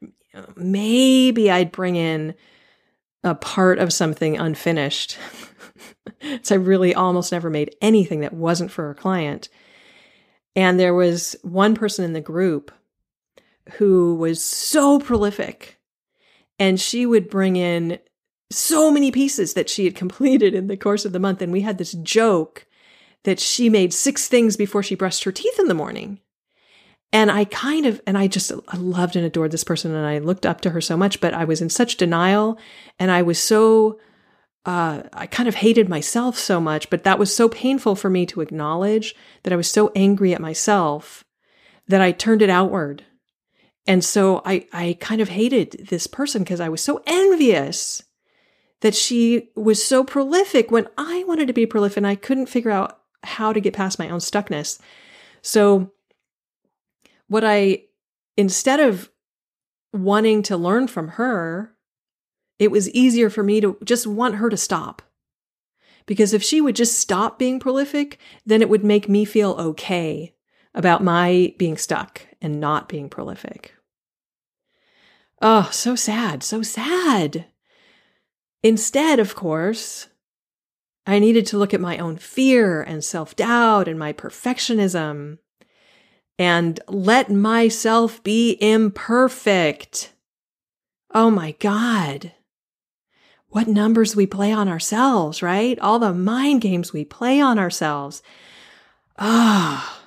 maybe 0.57 1.51
I'd 1.51 1.73
bring 1.73 1.97
in 1.97 2.35
a 3.25 3.35
part 3.35 3.79
of 3.79 3.93
something 3.93 4.37
unfinished. 4.37 5.19
so 6.43 6.55
I 6.55 6.59
really 6.59 6.95
almost 6.95 7.33
never 7.33 7.51
made 7.51 7.75
anything 7.81 8.21
that 8.21 8.33
wasn't 8.33 8.71
for 8.71 8.91
a 8.91 8.95
client. 8.95 9.49
And 10.57 10.79
there 10.79 10.95
was 10.95 11.37
one 11.43 11.75
person 11.75 12.05
in 12.05 12.13
the 12.13 12.21
group 12.21 12.73
who 13.75 14.15
was 14.17 14.43
so 14.43 14.99
prolific 14.99 15.79
and 16.59 16.81
she 16.81 17.07
would 17.07 17.31
bring 17.31 17.57
in 17.57 17.99
so 18.51 18.91
many 18.91 19.11
pieces 19.11 19.55
that 19.55 19.69
she 19.69 19.85
had 19.85 19.95
completed 19.95 20.55
in 20.55 20.67
the 20.67 20.77
course 20.77 21.05
of 21.05 21.13
the 21.13 21.21
month. 21.21 21.43
And 21.43 21.53
we 21.53 21.61
had 21.61 21.79
this 21.79 21.93
joke 21.93 22.67
that 23.25 23.39
she 23.39 23.69
made 23.69 23.93
six 23.93 24.27
things 24.29 24.57
before 24.57 24.83
she 24.83 24.95
brushed 24.95 25.25
her 25.25 25.33
teeth 25.33 25.59
in 25.59 25.69
the 25.69 25.75
morning. 25.75 26.21
And 27.13 27.31
I 27.31 27.45
kind 27.45 27.87
of, 27.87 28.01
and 28.07 28.19
I 28.19 28.27
just 28.27 28.53
I 28.69 28.77
loved 28.77 29.17
and 29.17 29.25
adored 29.25 29.51
this 29.51 29.65
person 29.65 29.95
and 29.95 30.07
I 30.07 30.19
looked 30.19 30.45
up 30.45 30.61
to 30.63 30.71
her 30.71 30.81
so 30.81 30.97
much, 30.97 31.21
but 31.21 31.33
I 31.33 31.45
was 31.45 31.63
in 31.63 31.71
such 31.71 31.97
denial 31.97 32.59
and 32.99 33.11
I 33.11 33.23
was 33.23 33.39
so 33.39 33.99
uh, 34.69 35.03
I 35.15 35.27
kind 35.27 35.49
of 35.49 35.55
hated 35.55 35.89
myself 35.89 36.39
so 36.39 36.61
much, 36.61 36.91
but 36.91 37.05
that 37.05 37.19
was 37.19 37.35
so 37.35 37.49
painful 37.49 37.97
for 37.97 38.11
me 38.11 38.27
to 38.27 38.43
acknowledge 38.43 39.15
that 39.43 39.53
I 39.53 39.57
was 39.57 39.71
so 39.71 39.91
angry 39.97 40.35
at 40.35 40.43
myself 40.43 41.25
that 41.87 42.03
I 42.03 42.13
turned 42.13 42.43
it 42.43 42.51
outward. 42.51 43.03
And 43.87 44.05
so 44.05 44.43
I, 44.45 44.67
I 44.71 44.99
kind 45.01 45.23
of 45.23 45.31
hated 45.31 45.87
this 45.89 46.07
person 46.07 46.43
because 46.43 46.61
I 46.61 46.69
was 46.69 46.83
so 46.83 47.03
envious 47.07 48.03
that 48.83 48.95
she 48.95 49.49
was 49.57 49.83
so 49.83 50.05
prolific 50.05 50.71
when 50.71 50.87
I 50.99 51.25
wanted 51.27 51.47
to 51.47 51.55
be 51.55 51.65
prolific 51.65 51.97
and 51.97 52.07
I 52.07 52.15
couldn't 52.15 52.51
figure 52.51 52.71
out 52.71 53.01
how 53.25 53.55
to 53.55 53.61
get 53.61 53.73
past 53.73 53.99
my 53.99 54.11
own 54.11 54.21
stuckness. 54.21 54.79
So, 55.41 55.93
what 57.29 57.43
I, 57.43 57.85
instead 58.37 58.81
of 58.81 59.09
wanting 59.95 60.43
to 60.43 60.59
learn 60.59 60.89
from 60.89 61.09
her, 61.09 61.75
it 62.59 62.71
was 62.71 62.91
easier 62.91 63.31
for 63.31 63.43
me 63.43 63.61
to 63.61 63.79
just 63.85 64.07
want 64.07 64.37
her 64.37 64.51
to 64.51 64.57
stop. 64.57 65.03
Because 66.07 66.33
if 66.33 66.43
she 66.43 66.61
would 66.61 66.75
just 66.75 66.99
stop 66.99 67.39
being 67.39 67.61
prolific, 67.61 68.19
then 68.45 68.63
it 68.63 68.69
would 68.69 68.85
make 68.85 69.09
me 69.09 69.25
feel 69.25 69.53
okay 69.53 70.35
about 70.75 71.05
my 71.05 71.55
being 71.59 71.77
stuck 71.77 72.23
and 72.41 72.61
not 72.61 72.89
being 72.89 73.09
prolific. 73.09 73.75
Oh, 75.41 75.69
so 75.71 75.95
sad, 75.95 76.43
so 76.43 76.63
sad. 76.63 77.47
Instead, 78.63 79.21
of 79.21 79.37
course, 79.37 80.09
I 81.07 81.19
needed 81.19 81.47
to 81.49 81.59
look 81.59 81.73
at 81.73 81.81
my 81.81 81.99
own 81.99 82.17
fear 82.17 82.83
and 82.83 83.05
self 83.05 83.37
doubt 83.37 83.87
and 83.87 83.99
my 83.99 84.13
perfectionism 84.13 85.39
and 86.39 86.81
let 86.89 87.31
myself 87.31 88.23
be 88.25 88.57
imperfect. 88.61 90.13
Oh 91.15 91.31
my 91.31 91.53
God 91.61 92.33
what 93.51 93.67
numbers 93.69 94.15
we 94.15 94.27
play 94.27 94.53
on 94.53 94.69
ourselves, 94.69 95.43
right? 95.43 95.79
All 95.79 95.99
the 95.99 96.13
mind 96.13 96.61
games 96.61 96.93
we 96.93 97.05
play 97.05 97.41
on 97.41 97.59
ourselves. 97.59 98.23
Ah, 99.19 100.03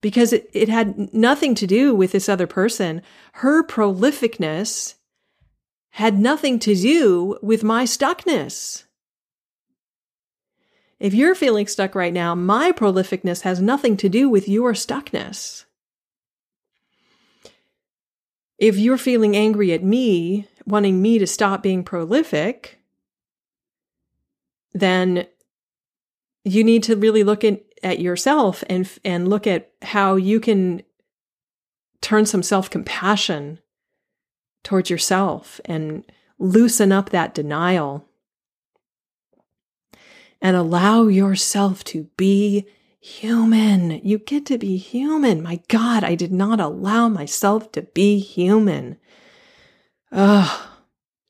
because 0.00 0.32
it, 0.32 0.50
it 0.52 0.68
had 0.68 1.12
nothing 1.14 1.54
to 1.54 1.66
do 1.66 1.94
with 1.94 2.12
this 2.12 2.28
other 2.28 2.46
person. 2.46 3.02
Her 3.34 3.64
prolificness 3.64 4.94
had 5.90 6.18
nothing 6.18 6.58
to 6.60 6.74
do 6.74 7.38
with 7.40 7.64
my 7.64 7.84
stuckness. 7.84 8.84
If 10.98 11.14
you're 11.14 11.34
feeling 11.34 11.66
stuck 11.66 11.94
right 11.94 12.12
now, 12.12 12.34
my 12.34 12.72
prolificness 12.72 13.42
has 13.42 13.60
nothing 13.60 13.96
to 13.98 14.08
do 14.08 14.28
with 14.28 14.48
your 14.48 14.72
stuckness. 14.72 15.64
If 18.58 18.78
you're 18.78 18.98
feeling 18.98 19.36
angry 19.36 19.72
at 19.72 19.84
me 19.84 20.48
wanting 20.66 21.00
me 21.00 21.18
to 21.18 21.26
stop 21.26 21.62
being 21.62 21.84
prolific, 21.84 22.80
then 24.72 25.26
you 26.44 26.62
need 26.62 26.82
to 26.84 26.96
really 26.96 27.24
look 27.24 27.44
at, 27.44 27.62
at 27.82 28.00
yourself 28.00 28.62
and 28.68 28.88
and 29.04 29.28
look 29.28 29.46
at 29.46 29.70
how 29.82 30.16
you 30.16 30.40
can 30.40 30.82
turn 32.00 32.26
some 32.26 32.42
self-compassion 32.42 33.58
towards 34.62 34.90
yourself 34.90 35.60
and 35.64 36.04
loosen 36.38 36.92
up 36.92 37.10
that 37.10 37.34
denial 37.34 38.04
and 40.42 40.56
allow 40.56 41.06
yourself 41.06 41.82
to 41.84 42.04
be 42.16 42.66
human. 43.00 44.00
You 44.04 44.18
get 44.18 44.46
to 44.46 44.58
be 44.58 44.76
human. 44.76 45.42
My 45.42 45.60
God, 45.68 46.04
I 46.04 46.14
did 46.14 46.32
not 46.32 46.60
allow 46.60 47.08
myself 47.08 47.72
to 47.72 47.82
be 47.82 48.18
human. 48.18 48.98
Ugh, 50.16 50.68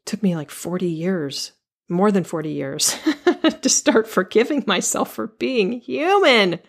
took 0.04 0.22
me 0.22 0.36
like 0.36 0.50
40 0.50 0.86
years, 0.86 1.52
more 1.88 2.12
than 2.12 2.22
40 2.22 2.50
years, 2.50 2.96
to 3.60 3.68
start 3.68 4.06
forgiving 4.06 4.62
myself 4.64 5.12
for 5.12 5.26
being 5.26 5.72
human. 5.80 6.60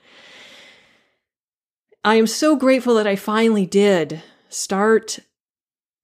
I 2.04 2.16
am 2.16 2.26
so 2.26 2.56
grateful 2.56 2.96
that 2.96 3.06
I 3.06 3.16
finally 3.16 3.68
did 3.68 4.24
start 4.50 5.20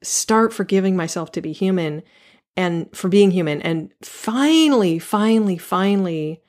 start 0.03 0.53
forgiving 0.53 0.95
myself 0.97 1.31
to 1.31 1.41
be 1.41 1.53
human 1.53 2.03
and 2.57 2.93
for 2.95 3.07
being 3.07 3.31
human 3.31 3.61
and 3.61 3.89
finally 4.01 4.99
finally 4.99 5.57
finally 5.57 6.41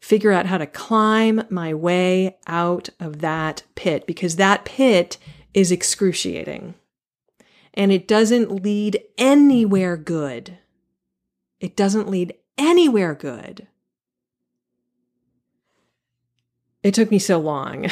figure 0.00 0.32
out 0.32 0.46
how 0.46 0.56
to 0.56 0.66
climb 0.66 1.42
my 1.50 1.74
way 1.74 2.34
out 2.46 2.88
of 2.98 3.20
that 3.20 3.62
pit 3.74 4.06
because 4.06 4.36
that 4.36 4.64
pit 4.64 5.18
is 5.52 5.70
excruciating 5.70 6.74
and 7.74 7.92
it 7.92 8.08
doesn't 8.08 8.62
lead 8.62 9.02
anywhere 9.18 9.96
good. 9.96 10.58
It 11.60 11.76
doesn't 11.76 12.08
lead 12.08 12.34
anywhere 12.56 13.14
good. 13.14 13.66
It 16.82 16.94
took 16.94 17.10
me 17.10 17.18
so 17.18 17.38
long, 17.38 17.88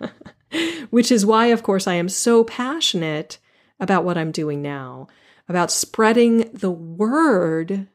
which 0.90 1.10
is 1.10 1.24
why, 1.24 1.46
of 1.46 1.62
course, 1.62 1.86
I 1.86 1.94
am 1.94 2.08
so 2.08 2.44
passionate 2.44 3.38
about 3.78 4.04
what 4.04 4.18
I'm 4.18 4.32
doing 4.32 4.60
now, 4.60 5.06
about 5.48 5.70
spreading 5.70 6.50
the 6.52 6.70
word 6.70 7.88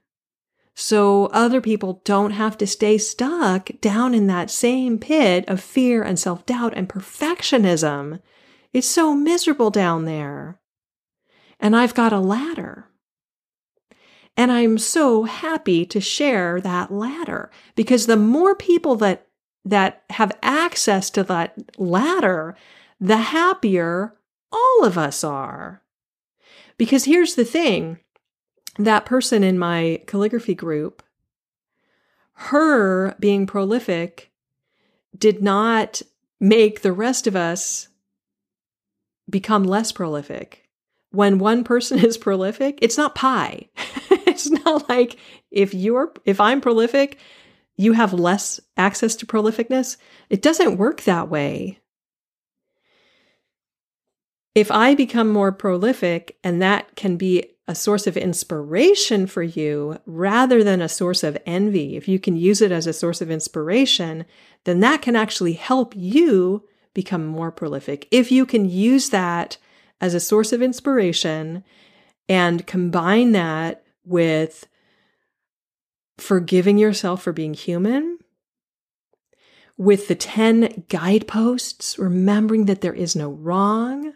so 0.76 1.28
other 1.28 1.62
people 1.62 2.02
don't 2.04 2.32
have 2.32 2.58
to 2.58 2.68
stay 2.68 2.98
stuck 2.98 3.70
down 3.80 4.14
in 4.14 4.28
that 4.28 4.52
same 4.52 5.00
pit 5.00 5.46
of 5.48 5.62
fear 5.62 6.04
and 6.04 6.20
self 6.20 6.46
doubt 6.46 6.74
and 6.76 6.90
perfectionism. 6.90 8.20
It's 8.74 8.88
so 8.88 9.16
miserable 9.16 9.72
down 9.72 10.04
there. 10.04 10.60
And 11.60 11.76
I've 11.76 11.94
got 11.94 12.14
a 12.14 12.20
ladder. 12.20 12.90
And 14.38 14.52
I'm 14.52 14.78
so 14.78 15.24
happy 15.24 15.86
to 15.86 16.02
share 16.02 16.60
that 16.62 16.92
ladder 16.92 17.50
because 17.76 18.06
the 18.06 18.18
more 18.18 18.56
people 18.56 18.96
that, 18.98 19.28
that 19.64 20.04
have 20.10 20.38
access 20.44 21.10
to 21.12 21.24
that 21.24 21.56
ladder, 21.78 22.56
the 23.00 23.18
happier 23.18 24.16
all 24.52 24.86
of 24.86 24.98
us 24.98 25.24
are. 25.24 25.82
Because 26.78 27.06
here's 27.06 27.36
the 27.36 27.46
thing 27.46 28.00
that 28.78 29.06
person 29.06 29.44
in 29.44 29.58
my 29.58 30.02
calligraphy 30.06 30.54
group, 30.54 31.02
her 32.34 33.16
being 33.20 33.48
prolific 33.48 34.32
did 35.18 35.42
not 35.42 36.02
make 36.40 36.82
the 36.82 36.92
rest 36.92 37.28
of 37.28 37.36
us 37.36 37.88
become 39.30 39.64
less 39.64 39.94
prolific. 39.94 40.65
When 41.16 41.40
one 41.40 41.64
person 41.64 42.00
is 42.06 42.18
prolific, 42.18 42.80
it's 42.82 42.98
not 42.98 43.16
pie. 43.16 43.70
it's 44.10 44.50
not 44.50 44.90
like 44.90 45.18
if 45.52 45.74
you're 45.74 46.14
if 46.26 46.40
I'm 46.40 46.62
prolific, 46.62 47.18
you 47.78 47.94
have 47.94 48.14
less 48.14 48.60
access 48.78 49.16
to 49.18 49.26
prolificness. 49.26 49.98
It 50.30 50.42
doesn't 50.42 50.78
work 50.78 51.04
that 51.04 51.30
way. 51.30 51.80
If 54.54 54.72
I 54.72 54.96
become 54.96 55.30
more 55.30 55.52
prolific 55.52 56.38
and 56.44 56.62
that 56.62 56.96
can 56.96 57.18
be 57.18 57.52
a 57.68 57.76
source 57.76 58.08
of 58.08 58.16
inspiration 58.16 59.28
for 59.28 59.44
you 59.44 60.00
rather 60.06 60.64
than 60.64 60.82
a 60.82 60.88
source 60.88 61.24
of 61.24 61.38
envy, 61.46 61.98
if 61.98 62.08
you 62.08 62.20
can 62.20 62.38
use 62.38 62.62
it 62.62 62.72
as 62.72 62.88
a 62.88 62.94
source 62.94 63.22
of 63.22 63.32
inspiration, 63.32 64.26
then 64.64 64.80
that 64.80 65.02
can 65.02 65.16
actually 65.16 65.54
help 65.54 65.94
you 65.96 66.64
become 66.94 67.26
more 67.26 67.52
prolific. 67.52 68.08
If 68.12 68.32
you 68.32 68.46
can 68.46 68.70
use 68.70 69.10
that 69.10 69.58
as 70.06 70.14
a 70.14 70.20
source 70.20 70.54
of 70.54 70.62
inspiration 70.62 71.64
and 72.30 72.68
combine 72.68 73.32
that 73.32 73.84
with 74.06 74.68
forgiving 76.18 76.78
yourself 76.78 77.24
for 77.24 77.34
being 77.34 77.56
human, 77.56 78.20
with 79.78 80.08
the 80.08 80.16
10 80.16 80.86
guideposts, 80.88 81.98
remembering 81.98 82.66
that 82.66 82.82
there 82.82 82.94
is 82.94 83.16
no 83.16 83.30
wrong, 83.30 84.14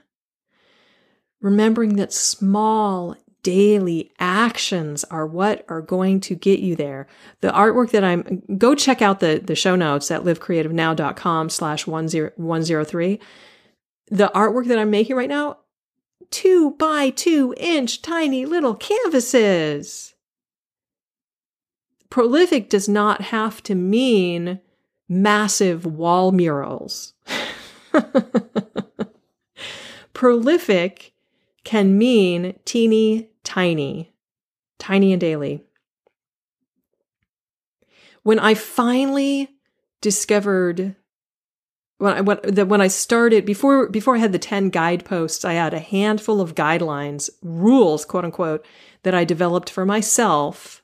remembering 1.41 1.95
that 1.95 2.13
small 2.13 3.15
daily 3.41 4.11
actions 4.19 5.03
are 5.05 5.25
what 5.25 5.65
are 5.69 5.81
going 5.81 6.19
to 6.19 6.35
get 6.35 6.59
you 6.59 6.75
there. 6.75 7.07
The 7.41 7.49
artwork 7.49 7.89
that 7.91 8.03
I'm, 8.03 8.43
go 8.59 8.75
check 8.75 9.01
out 9.01 9.21
the, 9.21 9.41
the 9.43 9.55
show 9.55 9.75
notes 9.75 10.11
at 10.11 10.23
livecreativenow.com 10.23 11.49
slash 11.49 11.87
103. 11.87 13.19
The 14.11 14.31
artwork 14.35 14.67
that 14.67 14.79
I'm 14.79 14.91
making 14.91 15.15
right 15.15 15.29
now, 15.29 15.57
two 16.31 16.71
by 16.71 17.09
two 17.09 17.53
inch 17.57 18.01
tiny 18.01 18.45
little 18.45 18.75
canvases. 18.75 20.13
Prolific 22.09 22.69
does 22.69 22.89
not 22.89 23.21
have 23.21 23.61
to 23.63 23.75
mean 23.75 24.59
massive 25.07 25.85
wall 25.85 26.31
murals. 26.31 27.13
Prolific 30.13 31.13
can 31.63 31.97
mean 31.97 32.55
teeny 32.65 33.29
tiny, 33.43 34.13
tiny 34.77 35.13
and 35.13 35.21
daily. 35.21 35.63
When 38.23 38.39
I 38.39 38.53
finally 38.53 39.49
discovered 40.01 40.95
when 41.99 42.13
I, 42.13 42.21
when, 42.63 42.81
I 42.81 42.87
started 42.87 43.45
before 43.45 43.89
before 43.89 44.15
I 44.15 44.19
had 44.19 44.31
the 44.31 44.39
10 44.39 44.69
guideposts, 44.69 45.43
I 45.43 45.53
had 45.53 45.73
a 45.73 45.79
handful 45.79 46.39
of 46.41 46.55
guidelines, 46.55 47.29
rules, 47.43 48.05
quote 48.05 48.23
unquote, 48.23 48.65
that 49.03 49.13
I 49.13 49.25
developed 49.25 49.69
for 49.69 49.85
myself 49.85 50.81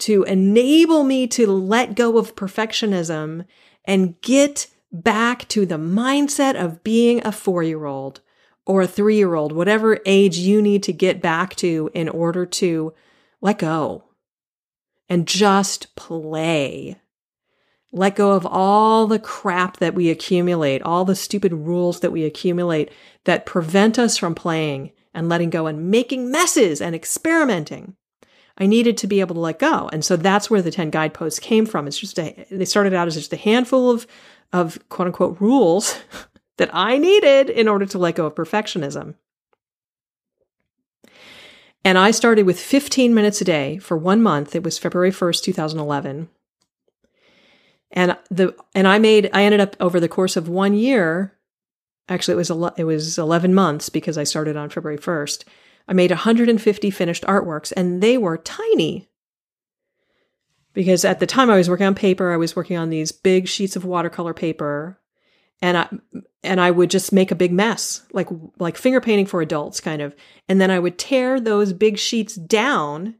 to 0.00 0.24
enable 0.24 1.04
me 1.04 1.28
to 1.28 1.46
let 1.46 1.94
go 1.94 2.18
of 2.18 2.34
perfectionism 2.34 3.46
and 3.84 4.20
get 4.22 4.66
back 4.90 5.46
to 5.48 5.64
the 5.64 5.78
mindset 5.78 6.56
of 6.56 6.82
being 6.82 7.24
a 7.24 7.30
four 7.30 7.62
year 7.62 7.84
old 7.84 8.20
or 8.66 8.82
a 8.82 8.88
three 8.88 9.16
year 9.16 9.34
old, 9.34 9.52
whatever 9.52 10.00
age 10.04 10.36
you 10.36 10.60
need 10.60 10.82
to 10.82 10.92
get 10.92 11.22
back 11.22 11.54
to 11.56 11.90
in 11.94 12.08
order 12.08 12.44
to 12.44 12.92
let 13.40 13.58
go 13.58 14.02
and 15.08 15.28
just 15.28 15.94
play. 15.94 16.96
Let 17.94 18.16
go 18.16 18.32
of 18.32 18.44
all 18.44 19.06
the 19.06 19.20
crap 19.20 19.76
that 19.76 19.94
we 19.94 20.10
accumulate, 20.10 20.82
all 20.82 21.04
the 21.04 21.14
stupid 21.14 21.52
rules 21.52 22.00
that 22.00 22.10
we 22.10 22.24
accumulate 22.24 22.90
that 23.22 23.46
prevent 23.46 24.00
us 24.00 24.16
from 24.16 24.34
playing 24.34 24.90
and 25.14 25.28
letting 25.28 25.48
go 25.48 25.68
and 25.68 25.92
making 25.92 26.28
messes 26.28 26.80
and 26.80 26.92
experimenting. 26.92 27.94
I 28.58 28.66
needed 28.66 28.98
to 28.98 29.06
be 29.06 29.20
able 29.20 29.36
to 29.36 29.40
let 29.40 29.60
go. 29.60 29.88
And 29.92 30.04
so 30.04 30.16
that's 30.16 30.50
where 30.50 30.60
the 30.60 30.72
10 30.72 30.90
guideposts 30.90 31.38
came 31.38 31.66
from. 31.66 31.86
It's 31.86 31.96
just 31.96 32.18
a, 32.18 32.44
they 32.50 32.64
started 32.64 32.94
out 32.94 33.06
as 33.06 33.14
just 33.14 33.32
a 33.32 33.36
handful 33.36 33.92
of, 33.92 34.08
of 34.52 34.76
quote 34.88 35.06
unquote 35.06 35.40
rules 35.40 35.96
that 36.58 36.70
I 36.72 36.98
needed 36.98 37.48
in 37.48 37.68
order 37.68 37.86
to 37.86 37.98
let 37.98 38.16
go 38.16 38.26
of 38.26 38.34
perfectionism. 38.34 39.14
And 41.84 41.96
I 41.96 42.10
started 42.10 42.44
with 42.44 42.58
15 42.58 43.14
minutes 43.14 43.40
a 43.40 43.44
day 43.44 43.78
for 43.78 43.96
one 43.96 44.20
month. 44.20 44.56
It 44.56 44.64
was 44.64 44.78
February 44.78 45.12
1st, 45.12 45.44
2011. 45.44 46.28
And 47.94 48.18
the 48.28 48.54
and 48.74 48.86
I 48.86 48.98
made 48.98 49.30
I 49.32 49.44
ended 49.44 49.60
up 49.60 49.76
over 49.80 49.98
the 50.00 50.08
course 50.08 50.36
of 50.36 50.48
one 50.48 50.74
year, 50.74 51.38
actually 52.08 52.34
it 52.34 52.36
was 52.36 52.50
a, 52.50 52.74
it 52.76 52.84
was 52.84 53.16
11 53.18 53.54
months 53.54 53.88
because 53.88 54.18
I 54.18 54.24
started 54.24 54.56
on 54.56 54.68
February 54.68 54.98
1st. 54.98 55.44
I 55.86 55.92
made 55.92 56.10
150 56.10 56.90
finished 56.90 57.22
artworks 57.24 57.72
and 57.76 58.02
they 58.02 58.18
were 58.18 58.36
tiny. 58.36 59.08
Because 60.72 61.04
at 61.04 61.20
the 61.20 61.26
time 61.26 61.50
I 61.50 61.56
was 61.56 61.70
working 61.70 61.86
on 61.86 61.94
paper, 61.94 62.32
I 62.32 62.36
was 62.36 62.56
working 62.56 62.76
on 62.76 62.90
these 62.90 63.12
big 63.12 63.46
sheets 63.46 63.76
of 63.76 63.84
watercolor 63.84 64.34
paper 64.34 64.98
and 65.62 65.78
I 65.78 65.88
and 66.42 66.60
I 66.60 66.72
would 66.72 66.90
just 66.90 67.12
make 67.12 67.30
a 67.30 67.36
big 67.36 67.52
mess, 67.52 68.04
like 68.12 68.28
like 68.58 68.76
finger 68.76 69.00
painting 69.00 69.26
for 69.26 69.40
adults 69.40 69.80
kind 69.80 70.02
of. 70.02 70.16
And 70.48 70.60
then 70.60 70.72
I 70.72 70.80
would 70.80 70.98
tear 70.98 71.38
those 71.38 71.72
big 71.72 71.96
sheets 71.96 72.34
down 72.34 73.14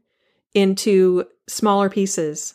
into 0.53 1.25
smaller 1.47 1.89
pieces. 1.89 2.54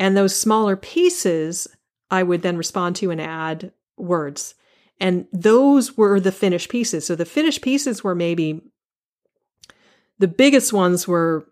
And 0.00 0.16
those 0.16 0.34
smaller 0.34 0.74
pieces 0.76 1.68
I 2.10 2.24
would 2.24 2.42
then 2.42 2.56
respond 2.56 2.96
to 2.96 3.12
and 3.12 3.20
add 3.20 3.70
words. 3.96 4.54
And 4.98 5.26
those 5.32 5.96
were 5.96 6.18
the 6.18 6.32
finished 6.32 6.70
pieces. 6.70 7.06
So 7.06 7.14
the 7.14 7.24
finished 7.24 7.62
pieces 7.62 8.02
were 8.02 8.14
maybe 8.14 8.62
the 10.18 10.26
biggest 10.28 10.72
ones 10.72 11.06
were 11.06 11.46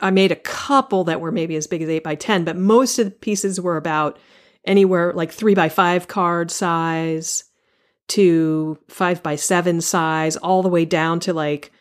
I 0.00 0.10
made 0.12 0.30
a 0.30 0.36
couple 0.36 1.04
that 1.04 1.20
were 1.20 1.32
maybe 1.32 1.56
as 1.56 1.66
big 1.66 1.82
as 1.82 1.88
8 1.88 2.04
by 2.04 2.14
10, 2.14 2.44
but 2.44 2.56
most 2.56 3.00
of 3.00 3.06
the 3.06 3.10
pieces 3.10 3.60
were 3.60 3.76
about 3.76 4.16
anywhere 4.64 5.12
like 5.12 5.32
three 5.32 5.54
by 5.54 5.68
five 5.68 6.06
card 6.06 6.52
size 6.52 7.44
to 8.08 8.78
five 8.88 9.22
by 9.22 9.34
seven 9.34 9.80
size, 9.80 10.36
all 10.36 10.62
the 10.62 10.68
way 10.68 10.84
down 10.84 11.18
to 11.20 11.32
like 11.32 11.72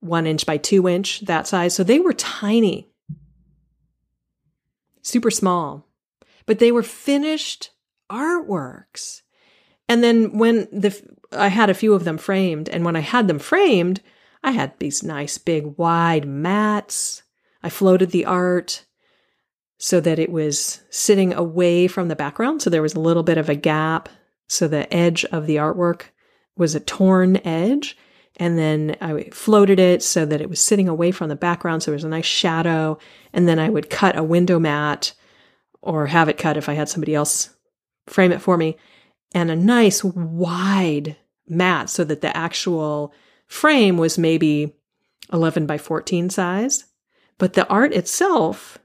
one 0.00 0.26
inch 0.26 0.46
by 0.46 0.56
two 0.56 0.88
inch, 0.88 1.22
that 1.22 1.48
size. 1.48 1.74
So 1.74 1.82
they 1.82 1.98
were 1.98 2.12
tiny, 2.12 2.88
super 5.06 5.30
small, 5.30 5.86
but 6.46 6.58
they 6.58 6.72
were 6.72 6.82
finished 6.82 7.70
artworks. 8.10 9.22
And 9.88 10.02
then 10.02 10.36
when 10.36 10.68
the, 10.72 11.00
I 11.32 11.48
had 11.48 11.70
a 11.70 11.74
few 11.74 11.94
of 11.94 12.04
them 12.04 12.18
framed, 12.18 12.68
and 12.68 12.84
when 12.84 12.96
I 12.96 13.00
had 13.00 13.28
them 13.28 13.38
framed, 13.38 14.02
I 14.42 14.50
had 14.50 14.78
these 14.78 15.02
nice 15.02 15.38
big 15.38 15.78
wide 15.78 16.26
mats. 16.26 17.22
I 17.62 17.70
floated 17.70 18.10
the 18.10 18.24
art 18.24 18.84
so 19.78 20.00
that 20.00 20.18
it 20.18 20.30
was 20.30 20.82
sitting 20.90 21.32
away 21.32 21.86
from 21.86 22.08
the 22.08 22.16
background. 22.16 22.62
So 22.62 22.70
there 22.70 22.82
was 22.82 22.94
a 22.94 23.00
little 23.00 23.22
bit 23.22 23.38
of 23.38 23.48
a 23.48 23.54
gap. 23.54 24.08
So 24.48 24.66
the 24.66 24.92
edge 24.92 25.24
of 25.26 25.46
the 25.46 25.56
artwork 25.56 26.02
was 26.56 26.74
a 26.74 26.80
torn 26.80 27.36
edge. 27.38 27.96
And 28.38 28.58
then 28.58 28.96
I 29.00 29.30
floated 29.30 29.78
it 29.80 30.02
so 30.02 30.26
that 30.26 30.40
it 30.40 30.50
was 30.50 30.60
sitting 30.60 30.88
away 30.88 31.10
from 31.10 31.28
the 31.28 31.36
background. 31.36 31.82
So 31.82 31.90
there 31.90 31.96
was 31.96 32.04
a 32.04 32.08
nice 32.08 32.26
shadow. 32.26 32.98
And 33.32 33.48
then 33.48 33.58
I 33.58 33.68
would 33.68 33.88
cut 33.88 34.16
a 34.16 34.22
window 34.22 34.58
mat 34.58 35.14
or 35.80 36.06
have 36.06 36.28
it 36.28 36.36
cut 36.36 36.56
if 36.56 36.68
I 36.68 36.74
had 36.74 36.88
somebody 36.88 37.14
else 37.14 37.50
frame 38.06 38.32
it 38.32 38.42
for 38.42 38.56
me 38.56 38.76
and 39.34 39.50
a 39.50 39.56
nice 39.56 40.04
wide 40.04 41.16
mat 41.48 41.90
so 41.90 42.04
that 42.04 42.20
the 42.20 42.36
actual 42.36 43.12
frame 43.46 43.96
was 43.96 44.18
maybe 44.18 44.74
11 45.32 45.66
by 45.66 45.78
14 45.78 46.30
size 46.30 46.84
But 47.38 47.52
the 47.52 47.66
art 47.68 47.92
itself, 47.92 48.78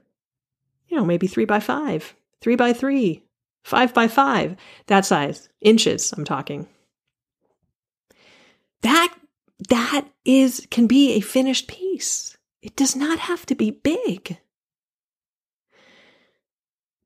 you 0.88 0.96
know, 0.96 1.04
maybe 1.04 1.26
three 1.26 1.44
by 1.46 1.60
five, 1.60 2.14
three 2.40 2.56
by 2.56 2.72
three, 2.72 3.24
five 3.64 3.94
by 3.94 4.08
five, 4.08 4.56
that 4.86 5.06
size, 5.06 5.48
inches, 5.60 6.12
I'm 6.12 6.24
talking. 6.24 6.68
That 8.82 9.14
that 9.68 10.08
is 10.24 10.66
can 10.70 10.86
be 10.86 11.12
a 11.12 11.20
finished 11.20 11.68
piece. 11.68 12.36
It 12.62 12.76
does 12.76 12.94
not 12.94 13.18
have 13.18 13.44
to 13.46 13.54
be 13.54 13.70
big. 13.70 14.38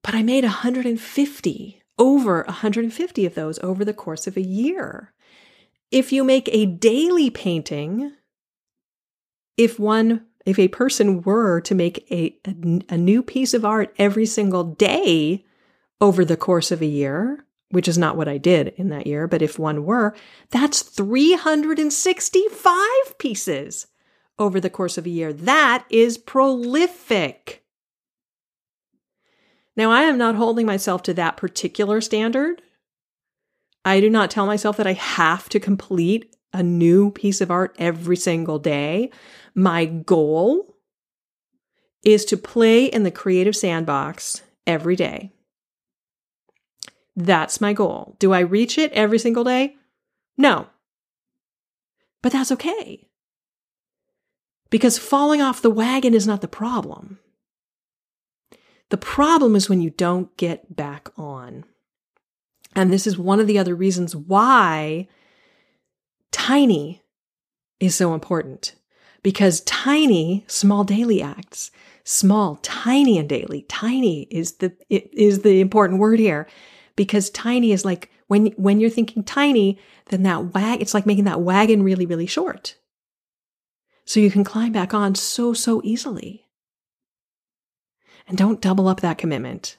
But 0.02 0.14
I 0.14 0.22
made 0.22 0.44
150, 0.44 1.82
over 1.98 2.44
150 2.44 3.26
of 3.26 3.34
those 3.34 3.58
over 3.60 3.84
the 3.84 3.94
course 3.94 4.26
of 4.26 4.36
a 4.36 4.42
year. 4.42 5.12
If 5.90 6.12
you 6.12 6.22
make 6.22 6.48
a 6.52 6.66
daily 6.66 7.30
painting, 7.30 8.12
if 9.56 9.78
one 9.78 10.26
if 10.44 10.60
a 10.60 10.68
person 10.68 11.22
were 11.22 11.60
to 11.62 11.74
make 11.74 12.06
a, 12.10 12.36
a, 12.46 12.80
a, 12.90 12.96
new 12.96 13.20
piece 13.20 13.52
of 13.52 13.64
art 13.64 13.92
every 13.98 14.26
single 14.26 14.62
day 14.62 15.44
over 16.00 16.24
the 16.24 16.36
course 16.36 16.70
of 16.70 16.80
a 16.80 16.86
year, 16.86 17.45
which 17.70 17.88
is 17.88 17.98
not 17.98 18.16
what 18.16 18.28
I 18.28 18.38
did 18.38 18.68
in 18.76 18.90
that 18.90 19.06
year, 19.06 19.26
but 19.26 19.42
if 19.42 19.58
one 19.58 19.84
were, 19.84 20.14
that's 20.50 20.82
365 20.82 23.18
pieces 23.18 23.88
over 24.38 24.60
the 24.60 24.70
course 24.70 24.96
of 24.98 25.06
a 25.06 25.10
year. 25.10 25.32
That 25.32 25.84
is 25.90 26.18
prolific. 26.18 27.64
Now, 29.76 29.90
I 29.90 30.02
am 30.02 30.16
not 30.16 30.36
holding 30.36 30.66
myself 30.66 31.02
to 31.04 31.14
that 31.14 31.36
particular 31.36 32.00
standard. 32.00 32.62
I 33.84 34.00
do 34.00 34.08
not 34.08 34.30
tell 34.30 34.46
myself 34.46 34.76
that 34.78 34.86
I 34.86 34.94
have 34.94 35.48
to 35.50 35.60
complete 35.60 36.34
a 36.52 36.62
new 36.62 37.10
piece 37.10 37.40
of 37.40 37.50
art 37.50 37.74
every 37.78 38.16
single 38.16 38.58
day. 38.58 39.10
My 39.54 39.84
goal 39.84 40.76
is 42.02 42.24
to 42.26 42.36
play 42.36 42.86
in 42.86 43.02
the 43.02 43.10
creative 43.10 43.56
sandbox 43.56 44.42
every 44.66 44.96
day. 44.96 45.32
That's 47.16 47.60
my 47.60 47.72
goal. 47.72 48.14
Do 48.18 48.32
I 48.32 48.40
reach 48.40 48.76
it 48.76 48.92
every 48.92 49.18
single 49.18 49.42
day? 49.42 49.76
No. 50.36 50.66
But 52.22 52.32
that's 52.32 52.52
okay. 52.52 53.08
Because 54.68 54.98
falling 54.98 55.40
off 55.40 55.62
the 55.62 55.70
wagon 55.70 56.12
is 56.12 56.26
not 56.26 56.42
the 56.42 56.48
problem. 56.48 57.18
The 58.90 58.96
problem 58.96 59.56
is 59.56 59.68
when 59.68 59.80
you 59.80 59.90
don't 59.90 60.36
get 60.36 60.76
back 60.76 61.08
on. 61.16 61.64
And 62.74 62.92
this 62.92 63.06
is 63.06 63.18
one 63.18 63.40
of 63.40 63.46
the 63.46 63.58
other 63.58 63.74
reasons 63.74 64.14
why 64.14 65.08
tiny 66.30 67.02
is 67.80 67.94
so 67.94 68.12
important. 68.12 68.74
Because 69.22 69.62
tiny, 69.62 70.44
small 70.46 70.84
daily 70.84 71.22
acts, 71.22 71.70
small, 72.04 72.56
tiny 72.62 73.18
and 73.18 73.28
daily, 73.28 73.62
tiny 73.62 74.22
is 74.24 74.56
the 74.56 74.76
is 74.90 75.40
the 75.40 75.60
important 75.60 75.98
word 75.98 76.18
here. 76.20 76.46
Because 76.96 77.30
tiny 77.30 77.72
is 77.72 77.84
like 77.84 78.10
when 78.26 78.46
when 78.56 78.80
you're 78.80 78.90
thinking 78.90 79.22
tiny, 79.22 79.78
then 80.06 80.22
that 80.24 80.54
wag 80.54 80.80
it's 80.80 80.94
like 80.94 81.06
making 81.06 81.24
that 81.24 81.42
wagon 81.42 81.82
really, 81.82 82.06
really 82.06 82.26
short. 82.26 82.76
So 84.06 84.20
you 84.20 84.30
can 84.30 84.44
climb 84.44 84.72
back 84.72 84.94
on 84.94 85.16
so, 85.16 85.52
so 85.52 85.82
easily. 85.84 86.46
And 88.28 88.38
don't 88.38 88.60
double 88.60 88.88
up 88.88 89.00
that 89.00 89.18
commitment. 89.18 89.76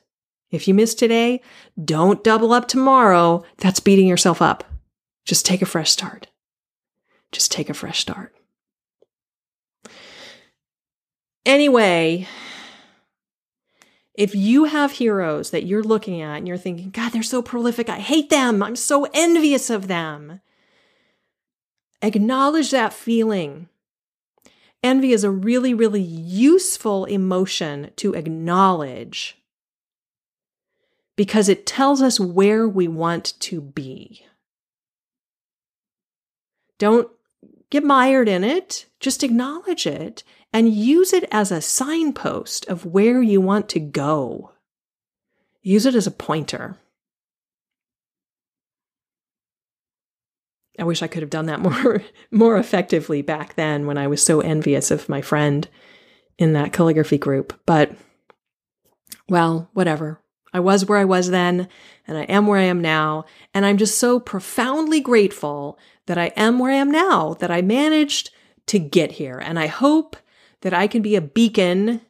If 0.52 0.68
you 0.68 0.74
miss 0.74 0.94
today, 0.94 1.42
don't 1.84 2.24
double 2.24 2.54
up 2.54 2.68
tomorrow. 2.68 3.44
That's 3.58 3.80
beating 3.80 4.08
yourself 4.08 4.42
up. 4.42 4.66
Just 5.26 5.46
take 5.46 5.62
a 5.62 5.66
fresh 5.66 5.92
start. 5.92 6.28
Just 7.32 7.52
take 7.52 7.70
a 7.70 7.74
fresh 7.74 8.00
start. 8.00 8.34
Anyway, 11.46 12.28
if 14.18 14.34
you 14.34 14.66
have 14.66 14.94
heroes 14.94 15.52
that 15.52 15.66
you're 15.66 15.84
looking 15.84 16.22
at 16.22 16.38
and 16.38 16.48
you're 16.48 16.58
thinking, 16.58 16.90
God, 16.90 17.12
they're 17.12 17.24
so 17.24 17.44
prolific. 17.44 17.88
I 17.88 18.00
hate 18.00 18.32
them. 18.32 18.64
I'm 18.64 18.76
so 18.76 19.08
envious 19.14 19.70
of 19.70 19.88
them. 19.88 20.42
Acknowledge 22.02 22.72
that 22.72 22.94
feeling 22.94 23.70
Envy 24.84 25.12
is 25.12 25.24
a 25.24 25.32
really, 25.32 25.74
really 25.74 26.02
useful 26.02 27.06
emotion 27.06 27.92
to 27.98 28.14
acknowledge 28.14 29.38
because 31.16 31.50
it 31.50 31.66
tells 31.66 32.02
us 32.02 32.20
where 32.20 32.68
we 32.68 32.88
want 32.88 33.34
to 33.40 33.60
be. 33.60 34.26
Don't 36.78 37.10
get 37.72 37.84
mired 37.84 38.30
in 38.30 38.44
it, 38.44 38.86
just 39.00 39.24
acknowledge 39.24 39.88
it 39.88 40.24
and 40.58 40.74
use 40.74 41.14
it 41.14 41.24
as 41.32 41.52
a 41.52 41.62
signpost 41.62 42.66
of 42.66 42.84
where 42.84 43.22
you 43.22 43.40
want 43.40 43.70
to 43.70 43.80
go. 43.80 44.54
Use 45.62 45.86
it 45.86 45.94
as 45.94 46.08
a 46.08 46.12
pointer. 46.12 46.80
I 50.80 50.84
wish 50.84 51.04
I 51.04 51.08
could 51.08 51.22
have 51.22 51.30
done 51.30 51.46
that 51.46 51.60
more 51.62 52.02
more 52.32 52.58
effectively 52.58 53.22
back 53.22 53.54
then 53.54 53.86
when 53.86 54.00
I 54.00 54.08
was 54.08 54.26
so 54.26 54.42
envious 54.42 54.90
of 54.90 55.08
my 55.08 55.22
friend 55.22 55.68
in 56.40 56.54
that 56.54 56.74
calligraphy 56.74 57.20
group. 57.20 57.54
But 57.68 57.92
well, 59.30 59.70
whatever. 59.74 60.20
I 60.54 60.60
was 60.60 60.88
where 60.88 60.98
I 60.98 61.06
was 61.06 61.30
then, 61.30 61.68
and 62.08 62.18
I 62.18 62.24
am 62.24 62.48
where 62.48 62.60
I 62.60 62.64
am 62.64 62.82
now, 62.82 63.26
and 63.54 63.64
I'm 63.64 63.78
just 63.78 64.00
so 64.00 64.20
profoundly 64.20 65.02
grateful 65.02 65.78
that 66.08 66.18
I 66.18 66.32
am 66.36 66.58
where 66.58 66.72
I 66.72 66.78
am 66.78 66.90
now, 66.90 67.36
that 67.36 67.52
I 67.52 67.62
managed 67.62 68.32
to 68.66 68.80
get 68.80 69.12
here. 69.12 69.38
And 69.38 69.60
I 69.60 69.68
hope 69.68 70.18
that 70.62 70.74
I 70.74 70.88
can 70.88 71.02
be 71.02 71.16
a 71.16 71.22
beacon 71.22 72.02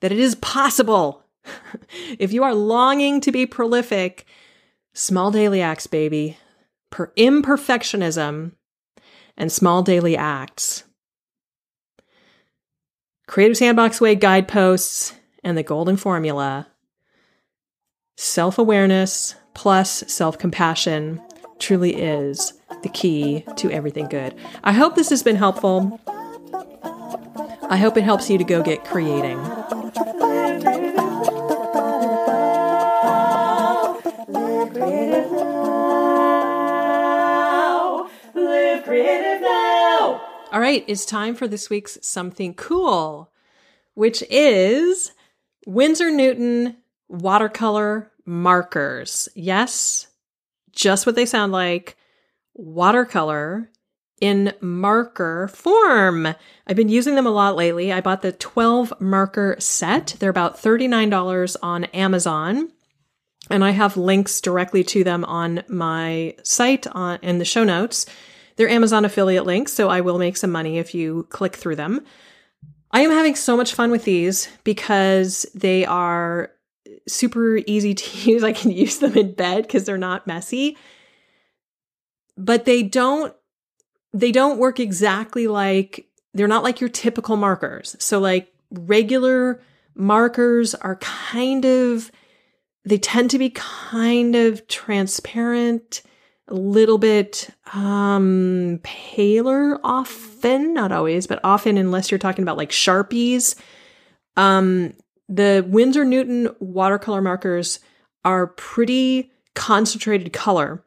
that 0.00 0.12
it 0.12 0.18
is 0.18 0.34
possible. 0.36 1.24
if 2.18 2.32
you 2.32 2.42
are 2.44 2.54
longing 2.54 3.20
to 3.22 3.32
be 3.32 3.46
prolific, 3.46 4.26
small 4.92 5.30
daily 5.30 5.60
acts, 5.60 5.86
baby 5.86 6.38
per 6.94 7.08
imperfectionism 7.16 8.52
and 9.36 9.50
small 9.50 9.82
daily 9.82 10.16
acts. 10.16 10.84
Creative 13.26 13.56
Sandbox 13.56 14.00
Way 14.00 14.14
guideposts 14.14 15.14
and 15.42 15.58
the 15.58 15.64
golden 15.64 15.96
formula 15.96 16.68
self 18.16 18.58
awareness 18.58 19.34
plus 19.54 20.04
self 20.06 20.38
compassion 20.38 21.20
truly 21.58 21.96
is 21.96 22.52
the 22.84 22.88
key 22.90 23.44
to 23.56 23.70
everything 23.72 24.06
good. 24.06 24.34
I 24.62 24.72
hope 24.72 24.94
this 24.94 25.10
has 25.10 25.24
been 25.24 25.36
helpful. 25.36 26.00
I 27.70 27.76
hope 27.76 27.96
it 27.96 28.04
helps 28.04 28.28
you 28.30 28.38
to 28.38 28.44
go 28.44 28.62
get 28.62 28.84
creating. 28.84 29.38
All 40.52 40.60
right, 40.60 40.84
it's 40.86 41.04
time 41.04 41.34
for 41.34 41.48
this 41.48 41.68
week's 41.68 41.98
something 42.02 42.54
cool, 42.54 43.32
which 43.94 44.22
is 44.30 45.10
Winsor 45.66 46.10
Newton 46.10 46.76
watercolor 47.08 48.12
markers. 48.24 49.28
Yes, 49.34 50.06
just 50.70 51.06
what 51.06 51.16
they 51.16 51.26
sound 51.26 51.52
like 51.52 51.96
watercolor 52.54 53.70
in 54.24 54.54
marker 54.62 55.48
form. 55.48 56.26
I've 56.66 56.76
been 56.76 56.88
using 56.88 57.14
them 57.14 57.26
a 57.26 57.30
lot 57.30 57.56
lately. 57.56 57.92
I 57.92 58.00
bought 58.00 58.22
the 58.22 58.32
12 58.32 58.98
marker 58.98 59.54
set. 59.58 60.16
They're 60.18 60.30
about 60.30 60.56
$39 60.56 61.56
on 61.62 61.84
Amazon. 61.84 62.72
And 63.50 63.62
I 63.62 63.72
have 63.72 63.98
links 63.98 64.40
directly 64.40 64.82
to 64.84 65.04
them 65.04 65.26
on 65.26 65.62
my 65.68 66.36
site 66.42 66.86
on 66.86 67.18
in 67.20 67.36
the 67.36 67.44
show 67.44 67.64
notes. 67.64 68.06
They're 68.56 68.66
Amazon 68.66 69.04
affiliate 69.04 69.44
links, 69.44 69.74
so 69.74 69.90
I 69.90 70.00
will 70.00 70.18
make 70.18 70.38
some 70.38 70.50
money 70.50 70.78
if 70.78 70.94
you 70.94 71.26
click 71.28 71.54
through 71.54 71.76
them. 71.76 72.00
I 72.92 73.02
am 73.02 73.10
having 73.10 73.34
so 73.34 73.58
much 73.58 73.74
fun 73.74 73.90
with 73.90 74.04
these 74.04 74.48
because 74.64 75.44
they 75.54 75.84
are 75.84 76.50
super 77.06 77.58
easy 77.66 77.92
to 77.92 78.18
use. 78.30 78.42
I 78.42 78.54
can 78.54 78.70
use 78.70 79.00
them 79.00 79.18
in 79.18 79.34
bed 79.34 79.64
because 79.64 79.84
they're 79.84 79.98
not 79.98 80.26
messy. 80.26 80.78
But 82.38 82.64
they 82.64 82.82
don't 82.82 83.34
they 84.14 84.30
don't 84.30 84.58
work 84.58 84.78
exactly 84.80 85.48
like 85.48 86.06
they're 86.32 86.48
not 86.48 86.62
like 86.62 86.80
your 86.80 86.88
typical 86.88 87.36
markers. 87.36 87.96
So 87.98 88.20
like 88.20 88.52
regular 88.70 89.60
markers 89.94 90.74
are 90.74 90.96
kind 90.96 91.64
of 91.64 92.10
they 92.84 92.98
tend 92.98 93.30
to 93.30 93.38
be 93.38 93.50
kind 93.50 94.36
of 94.36 94.66
transparent 94.68 96.02
a 96.48 96.54
little 96.54 96.98
bit 96.98 97.48
um 97.72 98.80
paler 98.82 99.78
often 99.82 100.74
not 100.74 100.92
always 100.92 101.26
but 101.26 101.40
often 101.42 101.78
unless 101.78 102.10
you're 102.10 102.18
talking 102.18 102.42
about 102.42 102.56
like 102.56 102.70
sharpies. 102.70 103.56
Um 104.36 104.94
the 105.28 105.64
winsor 105.68 106.04
newton 106.04 106.50
watercolor 106.60 107.22
markers 107.22 107.80
are 108.24 108.46
pretty 108.46 109.32
concentrated 109.54 110.32
color. 110.32 110.84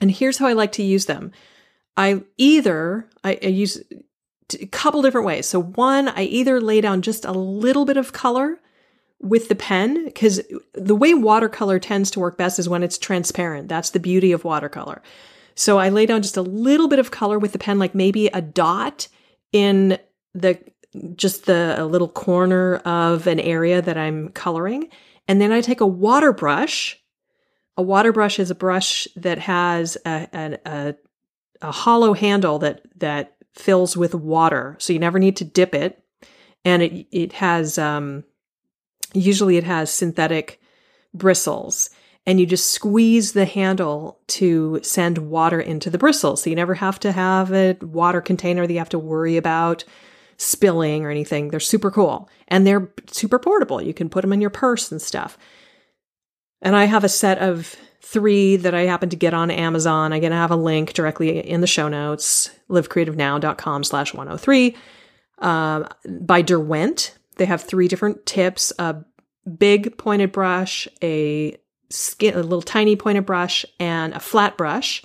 And 0.00 0.10
here's 0.10 0.38
how 0.38 0.46
i 0.48 0.52
like 0.52 0.72
to 0.72 0.82
use 0.82 1.06
them 1.06 1.32
i 1.96 2.22
either 2.36 3.08
i, 3.22 3.38
I 3.42 3.46
use 3.46 3.82
a 4.60 4.66
couple 4.66 5.02
different 5.02 5.26
ways. 5.26 5.46
So 5.46 5.62
one, 5.62 6.08
I 6.08 6.24
either 6.24 6.60
lay 6.60 6.80
down 6.80 7.02
just 7.02 7.24
a 7.24 7.32
little 7.32 7.84
bit 7.84 7.96
of 7.96 8.12
color 8.12 8.60
with 9.20 9.48
the 9.48 9.54
pen 9.54 10.04
because 10.04 10.42
the 10.74 10.94
way 10.94 11.14
watercolor 11.14 11.78
tends 11.78 12.10
to 12.10 12.20
work 12.20 12.36
best 12.36 12.58
is 12.58 12.68
when 12.68 12.82
it's 12.82 12.98
transparent. 12.98 13.68
That's 13.68 13.90
the 13.90 14.00
beauty 14.00 14.32
of 14.32 14.44
watercolor. 14.44 15.02
So 15.54 15.78
I 15.78 15.88
lay 15.88 16.04
down 16.04 16.22
just 16.22 16.36
a 16.36 16.42
little 16.42 16.88
bit 16.88 16.98
of 16.98 17.10
color 17.10 17.38
with 17.38 17.52
the 17.52 17.58
pen, 17.58 17.78
like 17.78 17.94
maybe 17.94 18.26
a 18.28 18.42
dot 18.42 19.08
in 19.52 19.98
the 20.34 20.58
just 21.16 21.46
the 21.46 21.74
a 21.78 21.86
little 21.86 22.08
corner 22.08 22.76
of 22.76 23.26
an 23.26 23.40
area 23.40 23.80
that 23.82 23.96
I'm 23.96 24.28
coloring. 24.30 24.88
And 25.26 25.40
then 25.40 25.52
I 25.52 25.60
take 25.60 25.80
a 25.80 25.86
water 25.86 26.32
brush. 26.32 27.00
A 27.76 27.82
water 27.82 28.12
brush 28.12 28.38
is 28.38 28.50
a 28.50 28.54
brush 28.54 29.08
that 29.16 29.38
has 29.38 29.96
a, 30.06 30.28
a, 30.32 30.58
a, 30.64 30.94
a 31.62 31.72
hollow 31.72 32.12
handle 32.14 32.58
that 32.60 32.82
that 32.96 33.36
fills 33.54 33.96
with 33.96 34.14
water, 34.14 34.76
so 34.78 34.92
you 34.92 34.98
never 34.98 35.18
need 35.18 35.36
to 35.36 35.44
dip 35.44 35.74
it. 35.74 36.02
And 36.64 36.82
it 36.82 37.06
it 37.10 37.32
has 37.34 37.78
um, 37.78 38.24
usually 39.12 39.56
it 39.56 39.64
has 39.64 39.90
synthetic 39.90 40.60
bristles, 41.12 41.90
and 42.26 42.40
you 42.40 42.46
just 42.46 42.70
squeeze 42.70 43.32
the 43.32 43.44
handle 43.44 44.20
to 44.28 44.80
send 44.82 45.18
water 45.18 45.60
into 45.60 45.90
the 45.90 45.98
bristles. 45.98 46.42
So 46.42 46.50
you 46.50 46.56
never 46.56 46.74
have 46.74 46.98
to 47.00 47.12
have 47.12 47.52
a 47.52 47.76
water 47.82 48.20
container 48.20 48.66
that 48.66 48.72
you 48.72 48.78
have 48.78 48.88
to 48.90 48.98
worry 48.98 49.36
about 49.36 49.84
spilling 50.36 51.04
or 51.04 51.10
anything. 51.10 51.48
They're 51.48 51.60
super 51.60 51.90
cool 51.90 52.28
and 52.48 52.66
they're 52.66 52.92
super 53.06 53.38
portable. 53.38 53.80
You 53.80 53.94
can 53.94 54.08
put 54.08 54.22
them 54.22 54.32
in 54.32 54.40
your 54.40 54.50
purse 54.50 54.90
and 54.90 55.00
stuff. 55.00 55.38
And 56.60 56.74
I 56.74 56.86
have 56.86 57.04
a 57.04 57.08
set 57.08 57.38
of 57.38 57.76
three 58.04 58.56
that 58.56 58.74
I 58.74 58.82
happen 58.82 59.08
to 59.08 59.16
get 59.16 59.34
on 59.34 59.50
Amazon. 59.50 60.12
I'm 60.12 60.20
going 60.20 60.30
to 60.30 60.36
have 60.36 60.50
a 60.50 60.56
link 60.56 60.92
directly 60.92 61.38
in 61.38 61.60
the 61.60 61.66
show 61.66 61.88
notes, 61.88 62.50
livecreativenow.com 62.68 63.84
slash 63.84 64.12
103 64.12 64.76
uh, 65.38 65.84
by 66.20 66.42
Derwent. 66.42 67.16
They 67.36 67.46
have 67.46 67.62
three 67.62 67.88
different 67.88 68.26
tips, 68.26 68.72
a 68.78 68.96
big 69.58 69.96
pointed 69.96 70.32
brush, 70.32 70.86
a 71.02 71.56
skin, 71.90 72.34
a 72.34 72.42
little 72.42 72.62
tiny 72.62 72.94
pointed 72.94 73.26
brush 73.26 73.64
and 73.80 74.12
a 74.12 74.20
flat 74.20 74.56
brush. 74.56 75.02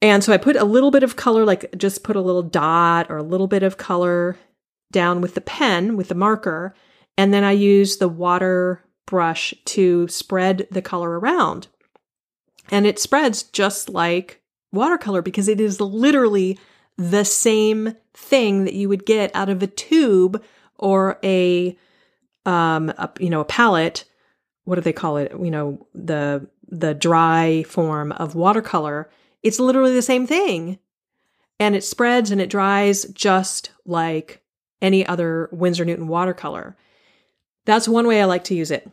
And 0.00 0.24
so 0.24 0.32
I 0.32 0.36
put 0.36 0.56
a 0.56 0.64
little 0.64 0.90
bit 0.90 1.02
of 1.02 1.16
color, 1.16 1.44
like 1.44 1.76
just 1.76 2.02
put 2.02 2.16
a 2.16 2.20
little 2.20 2.42
dot 2.42 3.10
or 3.10 3.18
a 3.18 3.22
little 3.22 3.48
bit 3.48 3.62
of 3.62 3.76
color 3.76 4.38
down 4.90 5.20
with 5.20 5.34
the 5.34 5.40
pen, 5.40 5.96
with 5.96 6.08
the 6.08 6.14
marker. 6.14 6.74
And 7.16 7.34
then 7.34 7.44
I 7.44 7.52
use 7.52 7.98
the 7.98 8.08
water 8.08 8.84
brush 9.08 9.54
to 9.64 10.06
spread 10.08 10.68
the 10.70 10.82
color 10.82 11.18
around. 11.18 11.68
And 12.70 12.86
it 12.86 12.98
spreads 12.98 13.42
just 13.42 13.88
like 13.88 14.42
watercolor 14.72 15.22
because 15.22 15.48
it 15.48 15.60
is 15.60 15.80
literally 15.80 16.58
the 16.96 17.24
same 17.24 17.94
thing 18.12 18.64
that 18.64 18.74
you 18.74 18.88
would 18.88 19.06
get 19.06 19.34
out 19.34 19.48
of 19.48 19.62
a 19.62 19.66
tube 19.66 20.42
or 20.76 21.18
a, 21.24 21.76
um, 22.44 22.90
a, 22.90 23.10
you 23.18 23.30
know, 23.30 23.40
a 23.40 23.46
palette. 23.46 24.04
What 24.64 24.74
do 24.74 24.82
they 24.82 24.92
call 24.92 25.16
it? 25.16 25.32
You 25.32 25.50
know, 25.50 25.86
the 25.94 26.46
the 26.70 26.92
dry 26.92 27.62
form 27.62 28.12
of 28.12 28.34
watercolor 28.34 29.08
it's 29.42 29.60
literally 29.60 29.94
the 29.94 30.02
same 30.02 30.26
thing. 30.26 30.78
And 31.60 31.74
it 31.74 31.84
spreads 31.84 32.30
and 32.30 32.40
it 32.40 32.50
dries 32.50 33.04
just 33.06 33.70
like 33.84 34.42
any 34.80 35.06
other 35.06 35.48
Winsor 35.52 35.84
Newton 35.84 36.08
watercolor. 36.08 36.76
That's 37.64 37.88
one 37.88 38.06
way 38.06 38.22
I 38.22 38.26
like 38.26 38.44
to 38.44 38.54
use 38.54 38.70
it. 38.70 38.88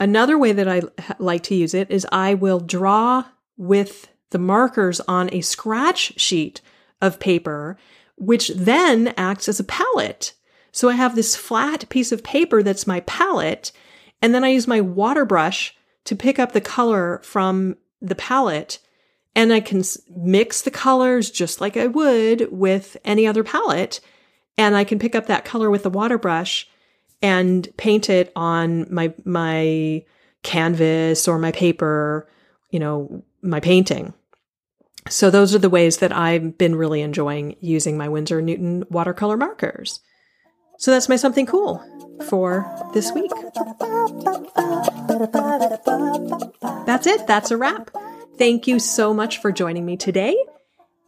Another 0.00 0.36
way 0.38 0.52
that 0.52 0.68
I 0.68 0.82
like 1.18 1.42
to 1.44 1.54
use 1.54 1.74
it 1.74 1.90
is 1.90 2.06
I 2.10 2.34
will 2.34 2.60
draw 2.60 3.24
with 3.56 4.08
the 4.30 4.38
markers 4.38 5.00
on 5.00 5.30
a 5.32 5.40
scratch 5.40 6.18
sheet 6.20 6.60
of 7.00 7.20
paper, 7.20 7.78
which 8.16 8.48
then 8.48 9.14
acts 9.16 9.48
as 9.48 9.60
a 9.60 9.64
palette. 9.64 10.32
So 10.72 10.88
I 10.88 10.94
have 10.94 11.14
this 11.14 11.36
flat 11.36 11.88
piece 11.88 12.10
of 12.10 12.24
paper 12.24 12.62
that's 12.62 12.86
my 12.86 13.00
palette, 13.00 13.70
and 14.20 14.34
then 14.34 14.42
I 14.42 14.48
use 14.48 14.66
my 14.66 14.80
water 14.80 15.24
brush 15.24 15.76
to 16.04 16.16
pick 16.16 16.38
up 16.38 16.52
the 16.52 16.60
color 16.60 17.20
from 17.22 17.76
the 18.00 18.14
palette 18.14 18.78
and 19.34 19.52
I 19.52 19.60
can 19.60 19.82
mix 20.14 20.62
the 20.62 20.70
colors 20.70 21.30
just 21.30 21.60
like 21.60 21.76
I 21.76 21.86
would 21.86 22.52
with 22.52 22.96
any 23.04 23.26
other 23.26 23.42
palette. 23.42 24.00
And 24.56 24.76
I 24.76 24.84
can 24.84 24.98
pick 24.98 25.14
up 25.14 25.26
that 25.26 25.44
color 25.44 25.70
with 25.70 25.82
the 25.82 25.90
water 25.90 26.18
brush 26.18 26.68
and 27.24 27.66
paint 27.78 28.10
it 28.10 28.30
on 28.36 28.86
my, 28.92 29.14
my 29.24 30.04
canvas 30.42 31.26
or 31.26 31.38
my 31.38 31.52
paper, 31.52 32.28
you 32.68 32.78
know, 32.78 33.24
my 33.40 33.60
painting. 33.60 34.12
So 35.08 35.30
those 35.30 35.54
are 35.54 35.58
the 35.58 35.70
ways 35.70 35.96
that 35.98 36.14
I've 36.14 36.58
been 36.58 36.76
really 36.76 37.00
enjoying 37.00 37.56
using 37.60 37.96
my 37.96 38.10
Winsor 38.10 38.42
Newton 38.42 38.84
watercolor 38.90 39.38
markers. 39.38 40.00
So 40.78 40.90
that's 40.90 41.08
my 41.08 41.16
something 41.16 41.46
cool 41.46 41.82
for 42.28 42.70
this 42.92 43.10
week. 43.12 43.30
That's 46.84 47.06
it. 47.06 47.26
That's 47.26 47.50
a 47.50 47.56
wrap. 47.56 47.90
Thank 48.36 48.66
you 48.66 48.78
so 48.78 49.14
much 49.14 49.38
for 49.38 49.50
joining 49.50 49.86
me 49.86 49.96
today. 49.96 50.36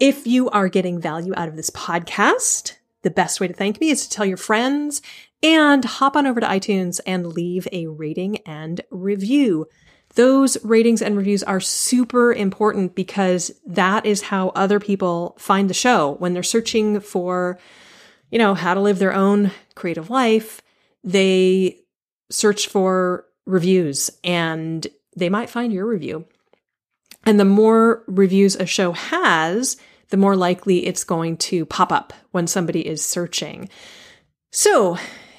If 0.01 0.27
you 0.27 0.49
are 0.49 0.71
getting 0.71 0.99
value 0.99 1.35
out 1.37 1.49
of 1.49 1.57
this 1.57 1.69
podcast, 1.69 2.77
the 3.03 3.11
best 3.11 3.39
way 3.39 3.49
to 3.49 3.55
thank 3.55 3.81
me 3.81 3.91
is 3.91 4.03
to 4.03 4.11
tell 4.11 4.27
your 4.27 4.37
friends 4.37 5.01
and 5.43 5.85
hop 5.85 6.17
on 6.17 6.27
over 6.27 6.41
to 6.41 6.47
iTunes 6.47 7.01
and 7.07 7.27
leave 7.27 7.69
a 7.73 7.87
rating 7.87 8.39
and 8.39 8.81
review. 8.91 9.67
Those 10.15 10.63
ratings 10.65 11.03
and 11.03 11.17
reviews 11.17 11.43
are 11.43 11.61
super 11.61 12.33
important 12.33 12.95
because 12.95 13.51
that 13.67 14.07
is 14.07 14.23
how 14.23 14.49
other 14.51 14.81
people 14.81 15.37
find 15.39 15.69
the 15.69 15.75
show 15.75 16.15
when 16.19 16.33
they're 16.33 16.43
searching 16.43 17.01
for, 17.01 17.59
you 18.31 18.39
know, 18.39 18.55
how 18.55 18.75
to 18.75 18.81
live 18.81 18.99
their 18.99 19.13
own 19.13 19.51
creative 19.75 20.09
life. 20.09 20.63
They 21.05 21.81
search 22.31 22.69
for 22.69 23.27
reviews 23.45 24.11
and 24.25 24.87
they 25.17 25.29
might 25.29 25.51
find 25.51 25.73
your 25.73 25.87
review. 25.87 26.27
And 27.25 27.39
the 27.41 27.45
more 27.45 28.05
reviews 28.07 28.55
a 28.57 28.67
show 28.67 28.93
has, 28.93 29.77
the 30.11 30.17
more 30.17 30.37
likely 30.37 30.87
it's 30.87 31.05
going 31.05 31.37
to 31.39 31.67
pop 31.67 31.93
up 31.93 32.13
when 32.31 32.47
somebody 32.47 32.87
is 32.87 33.05
searching. 33.05 33.69
So, 34.53 34.97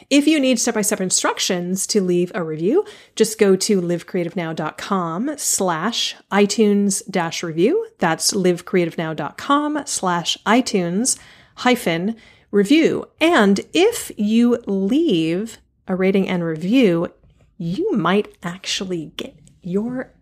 if 0.10 0.26
you 0.26 0.40
need 0.40 0.60
step-by-step 0.60 1.02
instructions 1.02 1.86
to 1.88 2.02
leave 2.02 2.32
a 2.34 2.44
review, 2.44 2.86
just 3.16 3.38
go 3.38 3.58
to 3.58 3.82
livecreativenow.com 3.82 5.34
slash 5.38 6.16
iTunes 6.32 7.02
dash 7.10 7.44
review. 7.44 7.88
That's 8.00 8.32
livecreativenow.com 8.32 9.84
slash 9.86 10.38
iTunes 10.46 11.18
hyphen 11.56 12.16
review. 12.52 13.06
And 13.20 13.60
if 13.74 14.12
you 14.16 14.64
leave 14.66 15.58
a 15.88 15.96
rating 15.96 16.30
and 16.30 16.44
review, 16.44 17.12
you 17.58 17.92
might 17.92 18.34
actually 18.44 19.12
get 19.18 19.38
your 19.62 20.14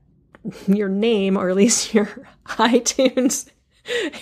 your 0.67 0.89
name 0.89 1.37
or 1.37 1.49
at 1.49 1.55
least 1.55 1.93
your 1.93 2.27
iTunes 2.47 3.49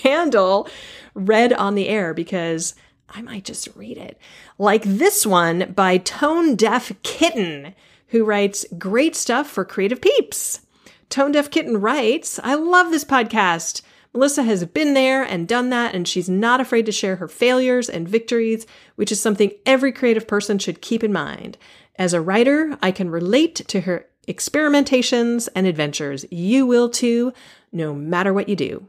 handle 0.04 0.68
read 1.14 1.54
on 1.54 1.76
the 1.76 1.88
air 1.88 2.14
because 2.14 2.76
I 3.10 3.22
might 3.22 3.46
just 3.46 3.70
read 3.76 3.98
it. 3.98 4.18
Like 4.58 4.84
this 4.84 5.26
one 5.26 5.74
by 5.74 5.98
Tone 5.98 6.56
Deaf 6.56 6.92
Kitten, 7.04 7.76
who 8.08 8.26
writes 8.26 8.66
great 8.78 9.16
stuff 9.16 9.50
for 9.50 9.66
creative 9.66 10.02
peeps. 10.02 10.62
Tone 11.10 11.32
Deaf 11.32 11.52
Kitten 11.52 11.80
writes, 11.80 12.40
I 12.44 12.56
love 12.56 12.92
this 12.92 13.06
podcast. 13.06 13.82
Melissa 14.14 14.44
has 14.44 14.66
been 14.66 14.94
there 14.94 15.24
and 15.24 15.48
done 15.48 15.70
that, 15.70 15.96
and 15.96 16.08
she's 16.08 16.30
not 16.30 16.62
afraid 16.62 16.86
to 16.86 16.92
share 16.92 17.16
her 17.18 17.28
failures 17.28 17.90
and 17.90 18.08
victories, 18.08 18.66
which 18.96 19.12
is 19.12 19.20
something 19.20 19.52
every 19.66 19.92
creative 19.92 20.28
person 20.28 20.60
should 20.60 20.82
keep 20.82 21.04
in 21.04 21.12
mind. 21.12 21.58
As 21.96 22.14
a 22.14 22.22
writer, 22.22 22.78
I 22.82 22.92
can 22.92 23.10
relate 23.10 23.56
to 23.56 23.82
her 23.82 24.08
experimentations 24.28 25.50
and 25.56 25.68
adventures. 25.68 26.26
You 26.32 26.66
will 26.66 26.90
too, 26.90 27.34
no 27.72 27.94
matter 27.94 28.34
what 28.34 28.50
you 28.50 28.56
do. 28.56 28.88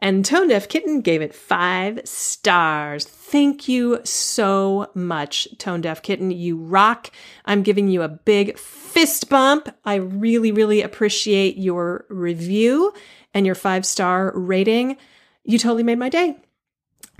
And 0.00 0.24
Tone 0.24 0.48
Deaf 0.48 0.68
Kitten 0.68 1.00
gave 1.00 1.22
it 1.22 1.34
five 1.34 2.00
stars. 2.04 3.06
Thank 3.06 3.68
you 3.68 4.00
so 4.04 4.90
much, 4.94 5.48
Tone 5.58 5.80
Deaf 5.80 6.02
Kitten. 6.02 6.30
You 6.30 6.56
rock. 6.56 7.10
I'm 7.46 7.62
giving 7.62 7.88
you 7.88 8.02
a 8.02 8.08
big 8.08 8.58
fist 8.58 9.28
bump. 9.28 9.68
I 9.84 9.94
really, 9.94 10.52
really 10.52 10.82
appreciate 10.82 11.56
your 11.56 12.04
review 12.08 12.92
and 13.32 13.46
your 13.46 13.54
five 13.54 13.86
star 13.86 14.32
rating. 14.34 14.96
You 15.44 15.58
totally 15.58 15.82
made 15.82 15.98
my 15.98 16.08
day. 16.08 16.36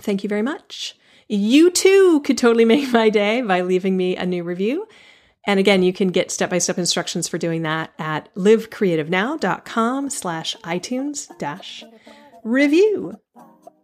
Thank 0.00 0.22
you 0.22 0.28
very 0.28 0.42
much. 0.42 0.96
You 1.28 1.70
too 1.70 2.20
could 2.20 2.38
totally 2.38 2.64
make 2.66 2.92
my 2.92 3.08
day 3.08 3.40
by 3.40 3.62
leaving 3.62 3.96
me 3.96 4.16
a 4.16 4.26
new 4.26 4.42
review. 4.42 4.86
And 5.46 5.60
again, 5.60 5.82
you 5.82 5.92
can 5.92 6.08
get 6.08 6.30
step-by-step 6.30 6.78
instructions 6.78 7.28
for 7.28 7.36
doing 7.36 7.62
that 7.62 7.92
at 7.98 8.34
livecreativenow.com 8.34 10.08
slash 10.08 10.56
iTunes 10.64 11.36
dash 11.38 11.84
review. 12.44 13.18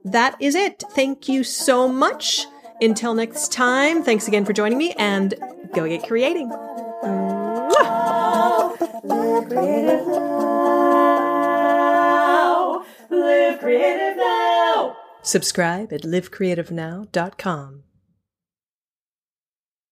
That 0.04 0.36
is 0.40 0.54
it. 0.54 0.84
Thank 0.92 1.28
you 1.28 1.42
so 1.44 1.88
much. 1.88 2.46
Until 2.80 3.12
next 3.14 3.52
time, 3.52 4.02
thanks 4.02 4.26
again 4.26 4.44
for 4.46 4.52
joining 4.54 4.78
me 4.78 4.92
and 4.98 5.34
go 5.74 5.86
get 5.86 6.06
creating. 6.06 6.48
Live 9.02 9.48
creative 9.48 10.06
now. 10.06 10.44
Live 13.10 13.58
creative 13.58 14.16
now. 14.16 14.96
Subscribe 15.22 15.92
at 15.92 16.02
livecreativenow.com. 16.02 17.89